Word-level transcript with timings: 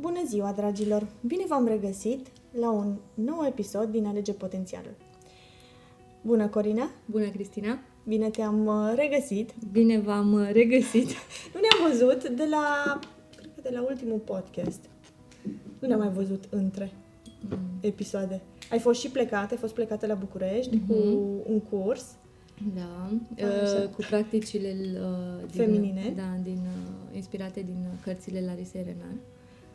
Bună 0.00 0.20
ziua, 0.26 0.52
dragilor! 0.52 1.06
Bine 1.26 1.44
v-am 1.48 1.66
regăsit 1.66 2.26
la 2.52 2.70
un 2.70 2.96
nou 3.14 3.44
episod 3.46 3.90
din 3.90 4.06
Alege 4.06 4.32
Potențialul. 4.32 4.94
Bună, 6.22 6.48
Corina! 6.48 6.90
Bună, 7.06 7.28
Cristina! 7.28 7.78
Bine 8.06 8.28
te-am 8.28 8.66
uh, 8.66 8.92
regăsit! 8.94 9.54
Bine 9.72 9.98
v-am 10.00 10.32
uh, 10.32 10.48
regăsit! 10.52 11.08
Nu 11.54 11.60
ne-am 11.60 11.90
văzut 11.90 12.28
de 12.28 12.44
la, 12.50 12.98
cred 13.36 13.50
că 13.54 13.60
de 13.62 13.70
la 13.72 13.82
ultimul 13.82 14.18
podcast. 14.18 14.80
Nu 15.78 15.88
ne-am 15.88 15.98
mai 15.98 16.10
văzut 16.10 16.44
între 16.50 16.92
mm. 17.48 17.58
episoade. 17.80 18.40
Ai 18.70 18.78
fost 18.78 19.00
și 19.00 19.08
plecat, 19.08 19.50
ai 19.50 19.56
fost 19.56 19.74
plecată 19.74 20.06
la 20.06 20.14
București 20.14 20.76
mm-hmm. 20.76 20.86
cu 20.88 20.94
un 21.46 21.60
curs. 21.60 22.16
Da, 22.74 23.10
uh, 23.46 23.88
cu 23.88 24.04
practicile 24.08 24.74
uh, 24.78 25.44
din, 25.50 25.64
feminine. 25.64 26.12
Da, 26.16 26.38
din, 26.42 26.58
uh, 26.58 27.14
inspirate 27.16 27.60
din 27.60 27.86
cărțile 28.02 28.44
Larisei 28.46 28.82
Renan 28.82 29.20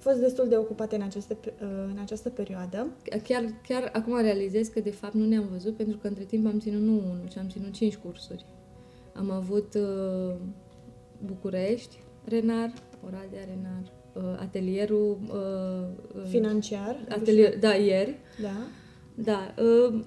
fost 0.07 0.19
destul 0.19 0.47
de 0.47 0.57
ocupate 0.57 0.95
în, 0.95 1.01
aceste, 1.01 1.37
uh, 1.43 1.67
în 1.93 1.97
această 2.01 2.29
perioadă. 2.29 2.87
Chiar, 3.23 3.43
chiar 3.67 3.89
acum 3.93 4.21
realizez 4.21 4.67
că 4.67 4.79
de 4.79 4.91
fapt 4.91 5.13
nu 5.13 5.25
ne-am 5.25 5.47
văzut 5.51 5.75
pentru 5.75 5.97
că 5.97 6.07
între 6.07 6.23
timp 6.23 6.45
am 6.47 6.59
ținut 6.59 6.81
nu 6.81 6.91
unul, 6.91 7.27
ci 7.29 7.37
am 7.37 7.47
ținut 7.49 7.73
cinci 7.73 7.95
cursuri. 7.95 8.45
Am 9.13 9.31
avut 9.31 9.73
uh, 9.73 10.35
București, 11.25 11.97
Renar, 12.23 12.73
Oradea, 13.05 13.43
Renar, 13.47 13.83
uh, 14.13 14.39
atelierul 14.39 15.17
uh, 15.31 16.21
financiar. 16.29 16.97
Atelier, 17.09 17.59
da, 17.59 17.73
ieri. 17.73 18.15
Da. 18.41 18.57
Da. 19.15 19.53
Uh, 19.63 20.03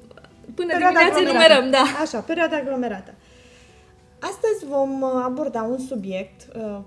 până 0.55 0.72
perioada 0.72 0.98
dimineața 0.98 1.32
numerăm, 1.32 1.70
da. 1.70 1.84
Așa, 2.02 2.20
perioada 2.20 2.56
aglomerată. 2.56 3.14
Astăzi 4.19 4.66
vom 4.69 5.00
uh, 5.00 5.22
aborda 5.24 5.62
un 5.62 5.78
subiect 5.78 6.48
uh, 6.56 6.80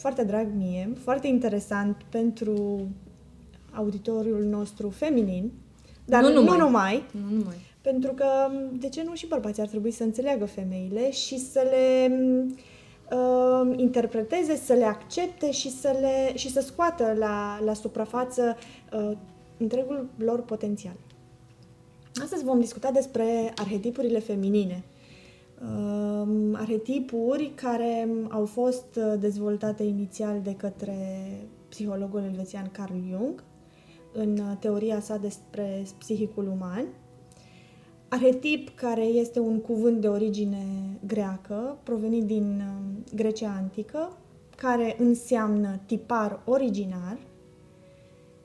foarte 0.00 0.24
drag 0.24 0.48
mie, 0.56 0.92
foarte 1.02 1.26
interesant 1.26 1.96
pentru 2.08 2.88
auditoriul 3.72 4.44
nostru 4.44 4.88
feminin, 4.88 5.52
dar 6.04 6.22
nu 6.22 6.32
numai. 6.32 6.56
Nu 6.58 6.64
numai, 6.64 7.04
nu 7.10 7.36
numai. 7.36 7.56
Pentru 7.80 8.12
că, 8.12 8.26
de 8.72 8.88
ce 8.88 9.02
nu, 9.02 9.14
și 9.14 9.26
bărbații 9.26 9.62
ar 9.62 9.68
trebui 9.68 9.90
să 9.90 10.02
înțeleagă 10.02 10.44
femeile 10.44 11.10
și 11.10 11.38
să 11.38 11.66
le 11.70 12.14
uh, 13.16 13.78
interpreteze, 13.78 14.56
să 14.56 14.72
le 14.72 14.84
accepte 14.84 15.50
și 15.50 15.70
să, 15.70 15.96
le, 16.00 16.36
și 16.36 16.50
să 16.50 16.60
scoată 16.60 17.14
la, 17.18 17.60
la 17.64 17.74
suprafață 17.74 18.56
uh, 18.92 19.16
întregul 19.56 20.08
lor 20.16 20.42
potențial. 20.42 20.96
Astăzi 22.22 22.44
vom 22.44 22.60
discuta 22.60 22.90
despre 22.90 23.52
arhetipurile 23.56 24.18
feminine 24.18 24.82
uh, 24.84 24.99
arhetipuri 26.52 27.52
care 27.54 28.08
au 28.28 28.44
fost 28.44 28.86
uh, 28.96 29.14
dezvoltate 29.18 29.82
inițial 29.82 30.40
de 30.40 30.54
către 30.54 30.96
psihologul 31.68 32.22
elvețian 32.22 32.68
Carl 32.72 32.94
Jung 33.10 33.44
în 34.12 34.38
uh, 34.38 34.56
teoria 34.58 35.00
sa 35.00 35.16
despre 35.16 35.84
psihicul 35.98 36.46
uman. 36.48 36.86
Arhetip 38.08 38.68
care 38.68 39.04
este 39.04 39.38
un 39.38 39.60
cuvânt 39.60 40.00
de 40.00 40.08
origine 40.08 40.64
greacă, 41.06 41.78
provenit 41.82 42.24
din 42.24 42.62
uh, 42.66 43.14
Grecia 43.14 43.54
antică, 43.56 44.16
care 44.56 44.96
înseamnă 44.98 45.80
tipar 45.86 46.42
originar 46.44 47.18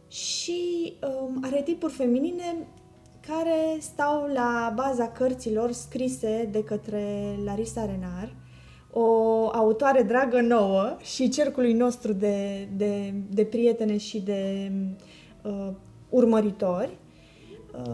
și 0.07 0.93
um, 1.01 1.39
arhetipuri 1.41 1.93
feminine 1.93 2.67
care 3.27 3.77
stau 3.79 4.29
la 4.33 4.73
baza 4.75 5.07
cărților 5.07 5.71
scrise 5.71 6.49
de 6.51 6.63
către 6.63 7.35
Larisa 7.45 7.85
Renar, 7.85 8.35
o 8.91 9.49
autoare 9.53 10.01
dragă 10.01 10.41
nouă 10.41 10.95
și 11.01 11.29
cercului 11.29 11.73
nostru 11.73 12.13
de, 12.13 12.67
de, 12.77 13.13
de 13.29 13.43
prietene 13.45 13.97
și 13.97 14.21
de 14.21 14.71
uh, 15.43 15.67
urmăritori, 16.09 16.97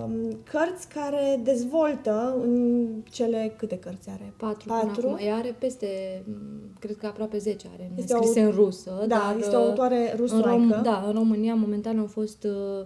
um, 0.03 0.39
cărți 0.43 0.87
care 0.87 1.39
dezvoltă 1.43 2.35
în 2.43 2.87
cele 3.09 3.53
câte 3.57 3.77
cărți 3.77 4.09
are? 4.09 4.33
Patru. 4.37 4.67
Patru. 4.67 5.07
Acum. 5.07 5.25
Ea 5.25 5.35
are 5.35 5.55
peste, 5.59 5.87
cred 6.79 6.95
că 6.95 7.05
aproape 7.05 7.37
10 7.37 7.67
are, 7.73 7.91
este 7.95 8.13
scrise 8.13 8.41
o, 8.41 8.45
în 8.45 8.51
rusă. 8.51 8.91
Da, 8.99 9.05
dar, 9.05 9.35
este 9.39 9.55
o 9.55 9.59
autoare 9.59 10.13
rusoaică. 10.17 10.49
În 10.49 10.69
Rom, 10.69 10.81
da, 10.81 11.03
în 11.07 11.13
România 11.13 11.55
momentan 11.55 11.99
au 11.99 12.07
fost 12.07 12.43
uh, 12.43 12.85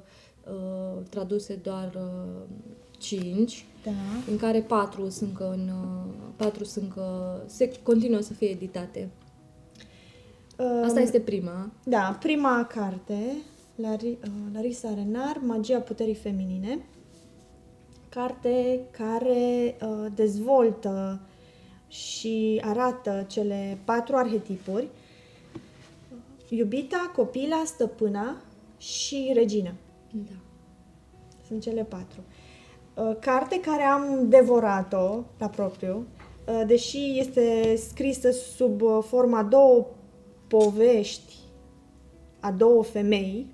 uh, 0.49 1.03
traduse 1.09 1.55
doar 1.55 1.91
uh, 1.95 2.41
5, 2.97 3.65
da. 3.83 3.91
în 4.31 4.37
care 4.37 4.61
4 4.61 5.09
sunt 5.09 5.29
încă 5.29 5.51
în, 5.51 5.69
uh, 5.69 6.13
4 6.35 6.63
sunt 6.63 6.83
încă, 6.83 7.43
se 7.47 7.71
continuă 7.83 8.19
să 8.19 8.33
fie 8.33 8.49
editate. 8.49 9.09
Uh, 10.57 10.81
Asta 10.83 10.99
este 10.99 11.19
prima. 11.19 11.71
Da, 11.83 12.17
prima 12.19 12.65
carte, 12.65 13.35
Lari, 13.75 14.07
uh, 14.07 14.29
Larisa 14.53 14.93
Renar, 14.93 15.41
Magia 15.45 15.79
puterii 15.79 16.15
feminine. 16.15 16.85
Carte 18.09 18.79
care 18.91 19.75
uh, 19.81 20.05
dezvoltă 20.15 21.19
și 21.87 22.61
arată 22.65 23.25
cele 23.27 23.77
patru 23.83 24.15
arhetipuri. 24.15 24.87
Iubita, 26.49 27.11
copila, 27.15 27.63
stăpâna 27.65 28.41
și 28.77 29.31
regina. 29.33 29.73
Da. 30.23 30.35
Sunt 31.47 31.61
cele 31.61 31.83
patru. 31.83 32.21
Uh, 32.95 33.15
carte 33.19 33.59
care 33.59 33.81
am 33.81 34.29
devorat-o 34.29 35.23
la 35.37 35.49
propriu, 35.49 36.05
uh, 36.47 36.63
deși 36.67 37.19
este 37.19 37.75
scrisă 37.75 38.31
sub 38.31 38.81
uh, 38.81 39.03
forma 39.07 39.43
două 39.43 39.85
povești 40.47 41.33
a 42.39 42.51
două 42.51 42.83
femei 42.83 43.45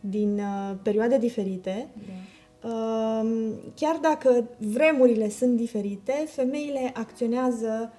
din 0.00 0.40
perioade 0.82 1.18
diferite. 1.18 1.88
Da. 2.06 2.68
Um, 2.68 3.54
chiar 3.74 3.96
dacă 3.96 4.48
vremurile 4.58 5.28
sunt 5.28 5.56
diferite, 5.56 6.12
femeile 6.26 6.90
acționează 6.94 7.92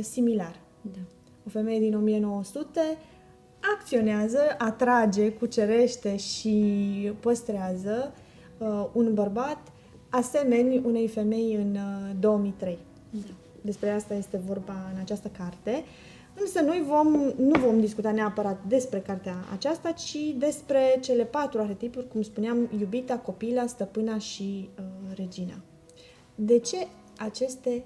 similar. 0.00 0.60
Da. 0.80 1.00
O 1.46 1.50
femeie 1.50 1.78
din 1.78 1.94
1900 1.94 2.80
acționează, 3.78 4.38
atrage, 4.58 5.30
cucerește 5.30 6.16
și 6.16 7.12
păstrează 7.20 8.12
uh, 8.58 8.86
un 8.92 9.14
bărbat 9.14 9.58
asemeni 10.08 10.82
unei 10.84 11.08
femei 11.08 11.54
în 11.54 11.74
uh, 11.74 12.16
2003. 12.20 12.78
Da. 13.10 13.34
Despre 13.60 13.90
asta 13.90 14.14
este 14.14 14.40
vorba 14.46 14.90
în 14.94 15.00
această 15.00 15.30
carte. 15.38 15.84
Însă 16.40 16.60
noi 16.60 16.84
vom, 16.86 17.12
nu 17.36 17.60
vom 17.60 17.80
discuta 17.80 18.10
neapărat 18.10 18.64
despre 18.68 18.98
cartea 18.98 19.34
aceasta, 19.52 19.90
ci 19.90 20.16
despre 20.38 20.98
cele 21.00 21.24
patru 21.24 21.60
arhetipuri, 21.60 22.08
cum 22.08 22.22
spuneam, 22.22 22.68
iubita, 22.78 23.16
copila, 23.18 23.66
stăpâna 23.66 24.18
și 24.18 24.68
uh, 24.78 24.84
regina. 25.16 25.54
De 26.34 26.58
ce 26.58 26.86
aceste 27.18 27.84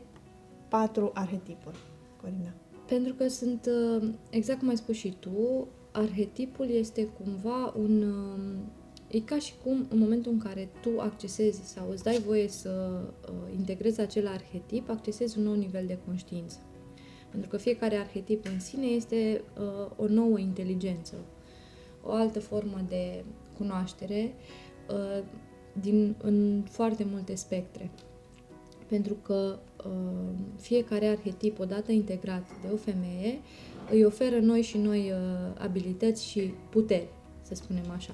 patru 0.68 1.10
arhetipuri, 1.14 1.78
Corina? 2.20 2.52
Pentru 2.88 3.14
că 3.14 3.28
sunt, 3.28 3.70
uh, 4.00 4.08
exact 4.30 4.58
cum 4.58 4.68
ai 4.68 4.76
spus 4.76 4.96
și 4.96 5.16
tu, 5.20 5.68
arhetipul 5.92 6.70
este 6.70 7.04
cumva 7.06 7.74
un... 7.76 8.02
Um, 8.02 8.72
e 9.10 9.20
ca 9.20 9.38
și 9.38 9.52
cum 9.64 9.86
în 9.88 9.98
momentul 9.98 10.32
în 10.32 10.38
care 10.38 10.68
tu 10.80 10.90
accesezi 11.00 11.60
sau 11.64 11.90
îți 11.90 12.02
dai 12.02 12.18
voie 12.18 12.48
să 12.48 13.02
uh, 13.28 13.54
integrezi 13.56 14.00
acel 14.00 14.26
arhetip, 14.26 14.90
accesezi 14.90 15.38
un 15.38 15.44
nou 15.44 15.54
nivel 15.54 15.86
de 15.86 15.98
conștiință. 16.06 16.56
Pentru 17.30 17.48
că 17.48 17.56
fiecare 17.56 17.96
arhetip 17.96 18.46
în 18.46 18.60
sine 18.60 18.86
este 18.86 19.42
uh, 19.58 19.90
o 19.96 20.06
nouă 20.06 20.38
inteligență, 20.38 21.14
o 22.02 22.10
altă 22.10 22.40
formă 22.40 22.84
de 22.88 23.24
cunoaștere 23.56 24.34
uh, 24.90 25.24
din, 25.80 26.16
în 26.22 26.64
foarte 26.70 27.06
multe 27.10 27.34
spectre. 27.34 27.90
Pentru 28.88 29.16
că 29.22 29.58
uh, 29.86 29.92
fiecare 30.60 31.06
arhetip, 31.06 31.58
odată 31.58 31.92
integrat 31.92 32.46
de 32.62 32.68
o 32.72 32.76
femeie, 32.76 33.38
îi 33.90 34.04
oferă 34.04 34.38
noi 34.38 34.62
și 34.62 34.78
noi 34.78 35.10
uh, 35.10 35.62
abilități 35.62 36.26
și 36.26 36.54
puteri, 36.70 37.08
să 37.42 37.54
spunem 37.54 37.90
așa. 37.96 38.12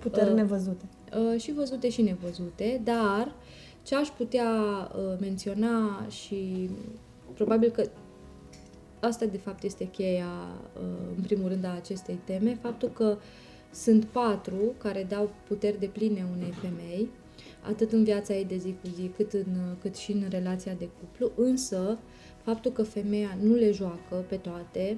Puteri 0.00 0.28
uh, 0.30 0.34
nevăzute. 0.34 0.84
Uh, 1.32 1.40
și 1.40 1.52
văzute 1.52 1.88
și 1.88 2.02
nevăzute, 2.02 2.80
dar 2.84 3.34
ce 3.82 3.94
aș 3.94 4.08
putea 4.08 4.50
uh, 4.94 5.18
menționa 5.20 6.06
și 6.08 6.70
probabil 7.34 7.70
că 7.70 7.82
asta 9.00 9.26
de 9.26 9.36
fapt 9.36 9.62
este 9.62 9.84
cheia, 9.84 10.60
uh, 10.76 10.82
în 11.16 11.22
primul 11.22 11.48
rând, 11.48 11.64
a 11.64 11.74
acestei 11.74 12.18
teme, 12.24 12.58
faptul 12.62 12.88
că 12.88 13.16
sunt 13.72 14.04
patru 14.04 14.74
care 14.78 15.06
dau 15.08 15.30
puteri 15.48 15.78
de 15.78 15.86
pline 15.86 16.26
unei 16.36 16.50
femei, 16.50 17.08
atât 17.62 17.92
în 17.92 18.04
viața 18.04 18.34
ei 18.34 18.44
de 18.44 18.56
zi 18.56 18.74
cu 18.82 18.88
zi, 18.94 19.10
cât, 19.16 19.32
în, 19.32 19.76
cât 19.80 19.96
și 19.96 20.12
în 20.12 20.24
relația 20.28 20.74
de 20.74 20.88
cuplu, 21.00 21.44
însă 21.44 21.98
faptul 22.42 22.70
că 22.70 22.82
femeia 22.82 23.36
nu 23.42 23.54
le 23.54 23.70
joacă 23.70 24.24
pe 24.28 24.36
toate, 24.36 24.96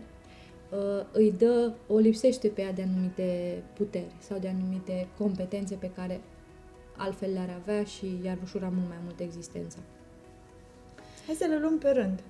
uh, 0.70 1.06
îi 1.12 1.34
dă, 1.38 1.72
o 1.86 1.98
lipsește 1.98 2.48
pe 2.48 2.60
ea 2.60 2.72
de 2.72 2.82
anumite 2.82 3.62
puteri 3.74 4.14
sau 4.18 4.38
de 4.38 4.48
anumite 4.48 5.08
competențe 5.18 5.74
pe 5.74 5.90
care 5.94 6.20
altfel 6.96 7.32
le-ar 7.32 7.60
avea 7.60 7.84
și 7.84 8.06
i-ar 8.24 8.38
ușura 8.42 8.72
mult 8.74 8.88
mai 8.88 8.98
mult 9.04 9.20
existența. 9.20 9.78
Hai 11.26 11.34
să 11.34 11.46
le 11.48 11.58
luăm 11.58 11.78
pe 11.78 11.90
rând. 11.90 12.22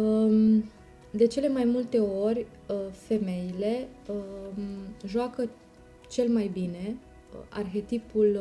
Um, 0.00 0.64
de 1.10 1.26
cele 1.26 1.48
mai 1.48 1.64
multe 1.64 1.98
ori, 1.98 2.46
uh, 2.68 2.76
femeile 2.92 3.88
um, 4.08 4.64
joacă 5.06 5.50
cel 6.08 6.28
mai 6.28 6.50
bine 6.52 6.96
uh, 6.96 7.40
arhetipul 7.48 8.40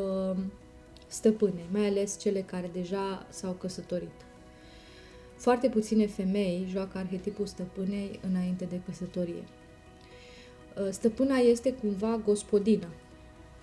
uh, 1.10 1.14
stăpânei, 1.14 1.66
mai 1.72 1.88
ales 1.88 2.20
cele 2.20 2.42
care 2.42 2.70
deja 2.74 3.26
s-au 3.30 3.52
căsătorit. 3.52 4.26
Foarte 5.36 5.70
puține 5.70 6.08
femei 6.08 6.68
joacă 6.70 6.98
arhetipul 6.98 7.46
stăpânei 7.46 8.20
înainte 8.30 8.66
de 8.66 8.82
căsătorie. 8.86 9.44
Stăpâna 10.90 11.36
este 11.36 11.74
cumva 11.74 12.22
gospodină, 12.26 12.88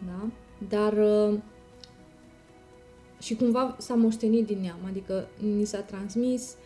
da? 0.06 0.31
dar 0.69 0.94
și 3.20 3.34
cumva 3.34 3.76
s-a 3.78 3.94
moștenit 3.94 4.46
din 4.46 4.60
neam, 4.60 4.78
adică 4.87 5.28
ni 5.56 5.64
s-a 5.64 5.81
transmis 5.81 6.56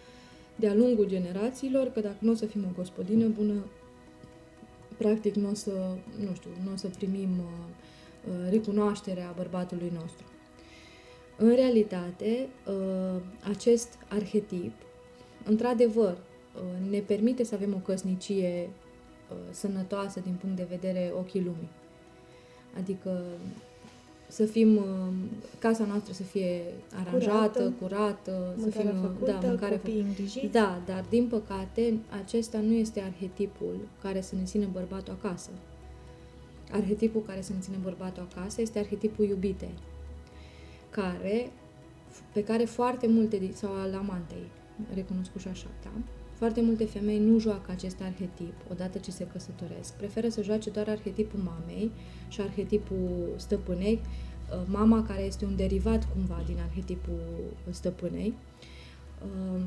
de-a 0.57 0.75
lungul 0.75 1.07
generațiilor 1.07 1.87
că 1.87 2.01
dacă 2.01 2.17
nu 2.19 2.31
o 2.31 2.35
să 2.35 2.47
fim 2.47 2.65
o 2.65 2.73
gospodină 2.77 3.27
bună, 3.27 3.65
practic 4.99 5.35
nu 5.35 5.51
o 5.51 5.55
să, 5.55 5.71
nu 6.27 6.35
știu, 6.35 6.51
nu 6.65 6.73
o 6.73 6.77
să 6.77 6.89
primim 6.89 7.31
uh, 7.39 7.45
uh, 8.29 8.51
recunoașterea 8.51 9.35
bărbatului 9.37 9.93
nostru. 9.95 10.25
În 11.43 11.55
realitate, 11.55 12.49
uh, 12.67 13.21
acest 13.51 13.89
arhetip, 14.09 14.73
într-adevăr, 15.45 16.17
uh, 16.55 16.91
ne 16.91 16.99
permite 16.99 17.45
să 17.45 17.55
avem 17.55 17.75
o 17.75 17.79
căsnicie 17.79 18.71
uh, 19.31 19.37
sănătoasă 19.51 20.21
din 20.21 20.35
punct 20.41 20.57
de 20.57 20.67
vedere 20.69 21.13
ochii 21.19 21.41
lumii. 21.41 21.69
Adică 22.79 23.23
să 24.31 24.45
fim, 24.45 24.77
uh, 24.77 24.83
casa 25.59 25.85
noastră 25.85 26.13
să 26.13 26.23
fie 26.23 26.61
aranjată, 26.95 27.59
curată, 27.59 27.73
curată 27.81 28.55
să 28.63 28.71
fim, 28.71 28.89
uh, 28.89 28.95
făcută, 29.01 29.39
da, 29.41 29.47
mâncare 29.47 29.77
copii 29.77 30.01
îngrijiți. 30.01 30.47
Da, 30.47 30.83
dar 30.87 31.05
din 31.09 31.27
păcate 31.27 31.95
acesta 32.25 32.59
nu 32.59 32.73
este 32.73 33.01
arhetipul 33.01 33.77
care 34.03 34.21
să 34.21 34.35
ne 34.35 34.43
țină 34.45 34.67
bărbatul 34.73 35.19
acasă. 35.23 35.51
Arhetipul 36.71 37.23
care 37.27 37.41
să 37.41 37.53
ne 37.53 37.59
țină 37.61 37.77
bărbatul 37.83 38.27
acasă 38.33 38.61
este 38.61 38.79
arhetipul 38.79 39.25
iubitei, 39.25 39.75
care, 40.91 41.53
pe 42.33 42.45
care 42.45 42.65
foarte 42.65 43.07
multe, 43.07 43.51
sau 43.53 43.73
al 43.73 43.95
amantei, 43.95 44.51
recunoscut 44.95 45.41
și 45.41 45.49
așa, 45.49 45.67
da? 45.83 45.91
Foarte 46.33 46.61
multe 46.61 46.85
femei 46.85 47.19
nu 47.19 47.39
joacă 47.39 47.71
acest 47.71 48.01
arhetip 48.01 48.53
odată 48.71 48.99
ce 48.99 49.11
se 49.11 49.27
căsătoresc. 49.33 49.95
Preferă 49.95 50.29
să 50.29 50.43
joace 50.43 50.71
doar 50.71 50.89
arhetipul 50.89 51.41
mamei 51.41 51.91
și 52.29 52.41
arhetipul 52.41 53.35
stăpânei, 53.37 54.01
uh, 54.03 54.63
mama 54.67 55.03
care 55.03 55.23
este 55.23 55.45
un 55.45 55.57
derivat 55.57 56.09
cumva 56.13 56.43
din 56.47 56.57
arhetipul 56.69 57.21
stăpânei 57.71 58.35
um, 59.23 59.61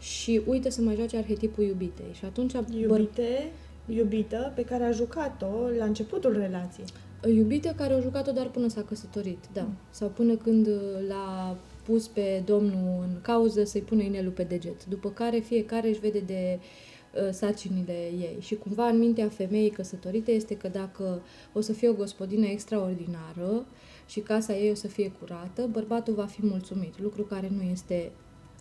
și 0.00 0.42
uită 0.46 0.70
să 0.70 0.80
mai 0.80 0.94
joace 0.94 1.16
arhetipul 1.16 1.64
iubitei. 1.64 2.12
Și 2.12 2.24
atunci... 2.24 2.52
Iubite, 2.70 3.50
iubită, 3.86 4.52
pe 4.54 4.64
care 4.64 4.84
a 4.84 4.90
jucat-o 4.90 5.68
la 5.78 5.84
începutul 5.84 6.32
relației. 6.32 6.86
Iubită 7.26 7.74
care 7.76 7.94
a 7.94 8.00
jucat-o 8.00 8.32
doar 8.32 8.46
până 8.46 8.68
s-a 8.68 8.82
căsătorit, 8.82 9.44
da. 9.52 9.62
Mm. 9.62 9.76
Sau 9.90 10.08
până 10.08 10.36
când 10.36 10.68
l-a 11.08 11.56
pus 11.84 12.06
pe 12.06 12.42
domnul 12.44 13.06
în 13.08 13.20
cauză 13.22 13.64
să-i 13.64 13.80
pună 13.80 14.02
inelul 14.02 14.32
pe 14.32 14.42
deget. 14.42 14.84
După 14.84 15.10
care 15.10 15.38
fiecare 15.38 15.88
își 15.88 16.00
vede 16.00 16.18
de 16.18 16.58
uh, 16.58 17.28
sarcinile 17.30 17.92
ei. 17.92 18.36
Și 18.40 18.54
cumva 18.54 18.88
în 18.88 18.98
mintea 18.98 19.28
femeii 19.28 19.70
căsătorite 19.70 20.30
este 20.30 20.56
că 20.56 20.68
dacă 20.68 21.22
o 21.52 21.60
să 21.60 21.72
fie 21.72 21.88
o 21.88 21.92
gospodină 21.92 22.46
extraordinară 22.46 23.66
și 24.06 24.20
casa 24.20 24.56
ei 24.56 24.70
o 24.70 24.74
să 24.74 24.86
fie 24.86 25.12
curată, 25.20 25.66
bărbatul 25.70 26.14
va 26.14 26.26
fi 26.26 26.46
mulțumit, 26.46 27.00
lucru 27.00 27.22
care 27.22 27.48
nu 27.56 27.62
este 27.62 28.12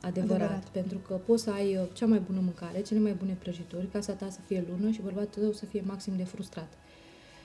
adevărat, 0.01 0.41
adevărat. 0.41 0.69
pentru 0.69 0.97
că 0.97 1.13
poți 1.13 1.43
să 1.43 1.51
ai 1.51 1.75
uh, 1.75 1.83
cea 1.93 2.05
mai 2.05 2.19
bună 2.19 2.39
mâncare, 2.43 2.81
cele 2.81 2.99
mai 2.99 3.13
bune 3.13 3.37
prăjituri, 3.39 3.87
casa 3.91 4.13
ta 4.13 4.29
să 4.29 4.39
fie 4.45 4.65
lună 4.69 4.91
și 4.91 5.01
bărbatul 5.01 5.41
tău 5.41 5.51
să 5.51 5.65
fie 5.65 5.83
maxim 5.85 6.13
de 6.17 6.23
frustrat. 6.23 6.73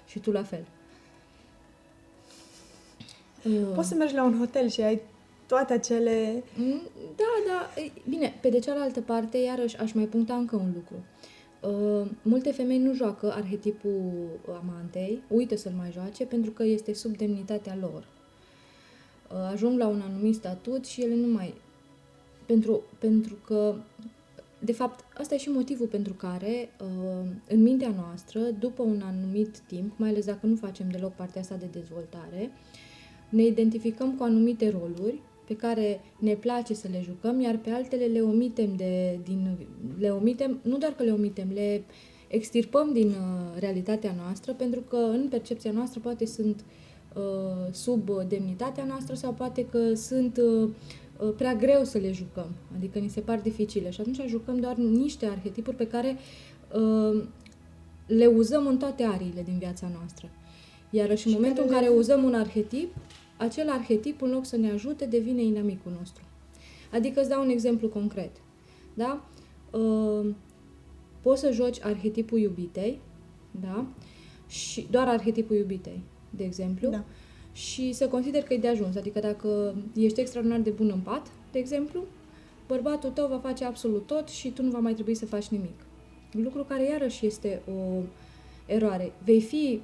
Și 0.06 0.18
tu 0.18 0.30
la 0.30 0.42
fel. 0.42 0.66
Poți 3.74 3.88
să 3.88 3.94
mergi 3.94 4.14
la 4.14 4.24
un 4.24 4.38
hotel 4.38 4.68
și 4.68 4.80
ai 4.80 5.00
toate 5.46 5.72
acele... 5.72 6.42
Mm, 6.56 6.80
da, 7.16 7.24
da. 7.46 7.82
Bine, 8.08 8.38
pe 8.40 8.48
de 8.48 8.58
cealaltă 8.58 9.00
parte, 9.00 9.38
iarăși 9.38 9.76
aș 9.76 9.92
mai 9.92 10.04
puncta 10.04 10.34
încă 10.34 10.56
un 10.56 10.72
lucru. 10.74 10.96
Uh, 11.62 12.10
multe 12.22 12.52
femei 12.52 12.78
nu 12.78 12.94
joacă 12.94 13.32
arhetipul 13.32 14.28
amantei, 14.62 15.22
uită 15.28 15.56
să-l 15.56 15.72
mai 15.76 15.90
joace 15.92 16.24
pentru 16.24 16.50
că 16.50 16.62
este 16.62 16.94
sub 16.94 17.16
demnitatea 17.16 17.76
lor. 17.80 18.06
Uh, 19.30 19.50
ajung 19.52 19.78
la 19.78 19.86
un 19.86 20.00
anumit 20.00 20.34
statut 20.34 20.84
și 20.84 21.02
ele 21.02 21.14
nu 21.14 21.32
mai... 21.32 21.54
Pentru, 22.46 22.82
pentru 22.98 23.34
că, 23.46 23.74
de 24.58 24.72
fapt, 24.72 25.04
asta 25.18 25.34
e 25.34 25.38
și 25.38 25.50
motivul 25.50 25.86
pentru 25.86 26.12
care, 26.12 26.70
uh, 26.80 27.28
în 27.48 27.62
mintea 27.62 27.94
noastră, 27.96 28.40
după 28.40 28.82
un 28.82 29.02
anumit 29.04 29.58
timp, 29.58 29.92
mai 29.96 30.08
ales 30.08 30.24
dacă 30.24 30.46
nu 30.46 30.56
facem 30.56 30.90
deloc 30.90 31.12
partea 31.12 31.40
asta 31.40 31.54
de 31.54 31.68
dezvoltare, 31.72 32.50
ne 33.32 33.42
identificăm 33.42 34.14
cu 34.14 34.22
anumite 34.22 34.70
roluri 34.70 35.20
pe 35.46 35.56
care 35.56 36.00
ne 36.18 36.34
place 36.34 36.74
să 36.74 36.88
le 36.90 37.00
jucăm, 37.04 37.40
iar 37.40 37.56
pe 37.56 37.70
altele 37.70 38.04
le 38.04 38.20
omitem, 38.20 38.76
de, 38.76 39.18
din, 39.24 39.56
le 39.98 40.10
omitem 40.10 40.58
nu 40.62 40.78
doar 40.78 40.92
că 40.92 41.02
le 41.02 41.10
omitem, 41.10 41.48
le 41.54 41.84
extirpăm 42.28 42.92
din 42.92 43.08
uh, 43.08 43.14
realitatea 43.58 44.14
noastră, 44.24 44.52
pentru 44.52 44.80
că 44.80 44.96
în 44.96 45.26
percepția 45.30 45.70
noastră 45.70 46.00
poate 46.00 46.26
sunt 46.26 46.64
uh, 47.14 47.72
sub 47.72 48.10
demnitatea 48.28 48.84
noastră 48.84 49.14
sau 49.14 49.32
poate 49.32 49.66
că 49.66 49.94
sunt 49.94 50.36
uh, 50.36 50.68
uh, 51.18 51.32
prea 51.36 51.54
greu 51.54 51.84
să 51.84 51.98
le 51.98 52.12
jucăm, 52.12 52.50
adică 52.76 52.98
ni 52.98 53.08
se 53.08 53.20
par 53.20 53.40
dificile 53.40 53.90
și 53.90 54.00
atunci 54.00 54.20
jucăm 54.26 54.60
doar 54.60 54.76
niște 54.76 55.26
arhetipuri 55.26 55.76
pe 55.76 55.86
care 55.86 56.16
uh, 56.74 57.22
le 58.06 58.26
uzăm 58.26 58.66
în 58.66 58.76
toate 58.76 59.02
ariile 59.02 59.42
din 59.42 59.58
viața 59.58 59.90
noastră. 59.96 60.28
Iar 60.90 61.16
și 61.16 61.26
în 61.26 61.32
momentul 61.32 61.64
în 61.66 61.70
care 61.70 61.88
uzăm 61.88 62.24
un 62.24 62.34
arhetip, 62.34 62.94
acel 63.42 63.68
arhetip, 63.68 64.22
în 64.22 64.30
loc 64.30 64.46
să 64.46 64.56
ne 64.56 64.70
ajute, 64.70 65.04
devine 65.04 65.42
inamicul 65.42 65.92
nostru. 65.98 66.22
Adică 66.92 67.20
îți 67.20 67.28
dau 67.28 67.42
un 67.42 67.48
exemplu 67.48 67.88
concret. 67.88 68.30
Da? 68.94 69.24
Uh, 69.70 70.26
poți 71.20 71.40
să 71.40 71.50
joci 71.50 71.82
arhetipul 71.82 72.38
iubitei, 72.38 73.00
da? 73.60 73.86
Și 74.48 74.86
doar 74.90 75.08
arhetipul 75.08 75.56
iubitei, 75.56 76.00
de 76.30 76.44
exemplu, 76.44 76.88
da. 76.88 77.04
și 77.52 77.92
să 77.92 78.08
consider 78.08 78.42
că 78.42 78.54
e 78.54 78.58
de 78.58 78.68
ajuns. 78.68 78.96
Adică 78.96 79.20
dacă 79.20 79.74
ești 79.94 80.20
extraordinar 80.20 80.60
de 80.60 80.70
bun 80.70 80.90
în 80.94 81.00
pat, 81.00 81.26
de 81.52 81.58
exemplu, 81.58 82.04
bărbatul 82.66 83.10
tău 83.10 83.28
va 83.28 83.38
face 83.38 83.64
absolut 83.64 84.06
tot 84.06 84.28
și 84.28 84.50
tu 84.50 84.62
nu 84.62 84.70
va 84.70 84.78
mai 84.78 84.94
trebui 84.94 85.14
să 85.14 85.26
faci 85.26 85.46
nimic. 85.46 85.86
Lucru 86.32 86.64
care 86.64 86.88
iarăși 86.88 87.26
este 87.26 87.62
o 87.66 88.02
eroare. 88.66 89.12
Vei 89.24 89.40
fi 89.40 89.80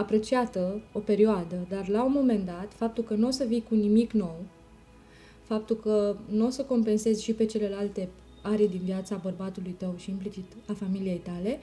apreciată 0.00 0.80
o 0.92 0.98
perioadă, 0.98 1.66
dar 1.68 1.88
la 1.88 2.04
un 2.04 2.12
moment 2.12 2.46
dat, 2.46 2.72
faptul 2.74 3.04
că 3.04 3.14
nu 3.14 3.26
o 3.26 3.30
să 3.30 3.44
vii 3.44 3.64
cu 3.68 3.74
nimic 3.74 4.12
nou, 4.12 4.36
faptul 5.42 5.76
că 5.76 6.16
nu 6.28 6.46
o 6.46 6.50
să 6.50 6.62
compensezi 6.62 7.22
și 7.22 7.32
pe 7.32 7.44
celelalte 7.44 8.08
arii 8.42 8.68
din 8.68 8.80
viața 8.84 9.20
bărbatului 9.22 9.74
tău 9.78 9.94
și 9.96 10.10
implicit 10.10 10.44
a 10.66 10.72
familiei 10.72 11.22
tale, 11.24 11.58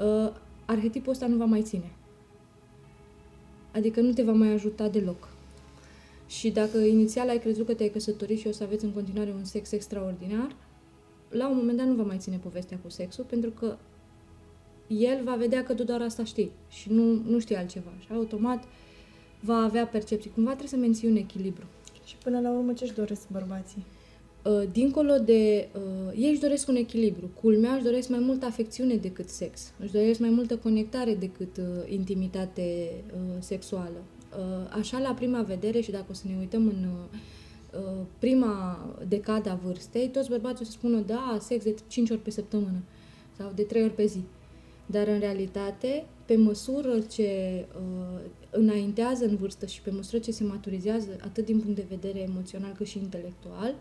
uh, 0.00 0.32
arhetipul 0.64 1.12
ăsta 1.12 1.26
nu 1.26 1.36
va 1.36 1.44
mai 1.44 1.62
ține. 1.62 1.90
Adică 3.72 4.00
nu 4.00 4.12
te 4.12 4.22
va 4.22 4.32
mai 4.32 4.48
ajuta 4.48 4.88
deloc. 4.88 5.28
Și 6.26 6.50
dacă 6.50 6.78
inițial 6.78 7.28
ai 7.28 7.38
crezut 7.38 7.66
că 7.66 7.74
te-ai 7.74 7.88
căsătorit 7.88 8.38
și 8.38 8.46
o 8.46 8.52
să 8.52 8.62
aveți 8.62 8.84
în 8.84 8.92
continuare 8.92 9.30
un 9.30 9.44
sex 9.44 9.72
extraordinar, 9.72 10.56
la 11.28 11.48
un 11.48 11.56
moment 11.56 11.78
dat 11.78 11.86
nu 11.86 11.94
va 11.94 12.02
mai 12.02 12.18
ține 12.18 12.36
povestea 12.36 12.78
cu 12.82 12.90
sexul, 12.90 13.24
pentru 13.24 13.50
că 13.50 13.76
el 14.98 15.24
va 15.24 15.34
vedea 15.34 15.62
că 15.62 15.74
tu 15.74 15.84
doar 15.84 16.02
asta 16.02 16.24
știi 16.24 16.50
și 16.70 16.92
nu, 16.92 17.22
nu 17.26 17.38
știi 17.38 17.56
altceva. 17.56 17.92
Și 18.00 18.06
automat 18.12 18.64
va 19.40 19.56
avea 19.56 19.86
percepții. 19.86 20.30
Cumva 20.30 20.50
trebuie 20.50 20.70
să 20.70 20.76
menții 20.76 21.08
un 21.08 21.16
echilibru. 21.16 21.64
Și 22.04 22.16
până 22.16 22.40
la 22.40 22.50
urmă 22.50 22.72
ce 22.72 22.84
își 22.84 22.94
doresc 22.94 23.28
bărbații? 23.30 23.84
Uh, 24.44 24.62
dincolo 24.72 25.18
de... 25.18 25.68
Uh, 25.74 26.12
ei 26.16 26.30
își 26.30 26.40
doresc 26.40 26.68
un 26.68 26.76
echilibru. 26.76 27.30
Culmea 27.40 27.74
își 27.74 27.84
doresc 27.84 28.08
mai 28.08 28.18
multă 28.18 28.46
afecțiune 28.46 28.94
decât 28.94 29.28
sex. 29.28 29.72
Își 29.80 29.92
doresc 29.92 30.20
mai 30.20 30.30
multă 30.30 30.56
conectare 30.56 31.14
decât 31.14 31.56
uh, 31.56 31.64
intimitate 31.88 32.90
uh, 33.14 33.20
sexuală. 33.38 34.02
Uh, 34.38 34.78
așa, 34.78 34.98
la 34.98 35.12
prima 35.12 35.42
vedere, 35.42 35.80
și 35.80 35.90
dacă 35.90 36.04
o 36.10 36.12
să 36.12 36.22
ne 36.26 36.36
uităm 36.38 36.66
în 36.66 36.84
uh, 36.84 38.06
prima 38.18 38.78
decada 39.08 39.50
a 39.50 39.58
vârstei, 39.64 40.08
toți 40.08 40.28
bărbații 40.28 40.60
o 40.62 40.64
să 40.64 40.70
spună, 40.70 40.98
da, 41.06 41.36
sex 41.40 41.64
de 41.64 41.74
5 41.88 42.10
ori 42.10 42.20
pe 42.20 42.30
săptămână 42.30 42.82
sau 43.36 43.52
de 43.54 43.62
3 43.62 43.82
ori 43.82 43.94
pe 43.94 44.06
zi. 44.06 44.20
Uh, 44.86 44.92
dar 44.92 45.08
în 45.08 45.18
realitate, 45.18 46.04
pe 46.24 46.36
măsură 46.36 46.98
ce 46.98 47.64
uh, 47.76 48.20
înaintează 48.50 49.24
în 49.24 49.36
vârstă 49.36 49.66
și 49.66 49.82
pe 49.82 49.90
măsură 49.90 50.18
ce 50.18 50.30
se 50.30 50.44
maturizează, 50.44 51.16
atât 51.24 51.44
din 51.44 51.60
punct 51.60 51.76
de 51.76 51.86
vedere 51.88 52.18
emoțional 52.18 52.72
cât 52.76 52.86
și 52.86 52.98
intelectual, 52.98 53.74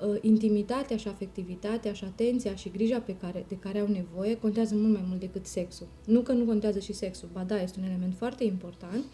uh, 0.00 0.16
intimitatea 0.20 0.96
și 0.96 1.08
afectivitatea 1.08 1.92
și 1.92 2.04
atenția 2.04 2.54
și 2.54 2.70
grija 2.70 2.98
pe 2.98 3.16
care, 3.16 3.44
de 3.48 3.56
care 3.56 3.78
au 3.78 3.88
nevoie 3.88 4.36
contează 4.36 4.74
mult 4.74 4.92
mai 4.92 5.04
mult 5.08 5.20
decât 5.20 5.46
sexul. 5.46 5.86
Nu 6.04 6.20
că 6.20 6.32
nu 6.32 6.44
contează 6.44 6.78
și 6.78 6.92
sexul, 6.92 7.28
ba 7.32 7.42
da, 7.42 7.62
este 7.62 7.78
un 7.80 7.86
element 7.86 8.14
foarte 8.14 8.44
important, 8.44 9.04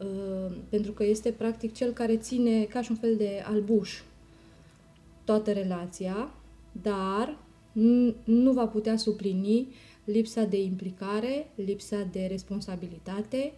uh, 0.00 0.56
pentru 0.68 0.92
că 0.92 1.04
este 1.04 1.30
practic 1.30 1.74
cel 1.74 1.92
care 1.92 2.16
ține 2.16 2.62
ca 2.62 2.82
și 2.82 2.90
un 2.90 2.96
fel 2.96 3.16
de 3.16 3.42
albuș 3.44 4.00
toată 5.24 5.52
relația, 5.52 6.34
dar 6.82 7.38
nu 8.24 8.52
va 8.52 8.66
putea 8.66 8.96
suplini 8.96 9.68
lipsa 10.06 10.44
de 10.44 10.62
implicare, 10.62 11.50
lipsa 11.54 12.08
de 12.12 12.26
responsabilitate, 12.30 13.52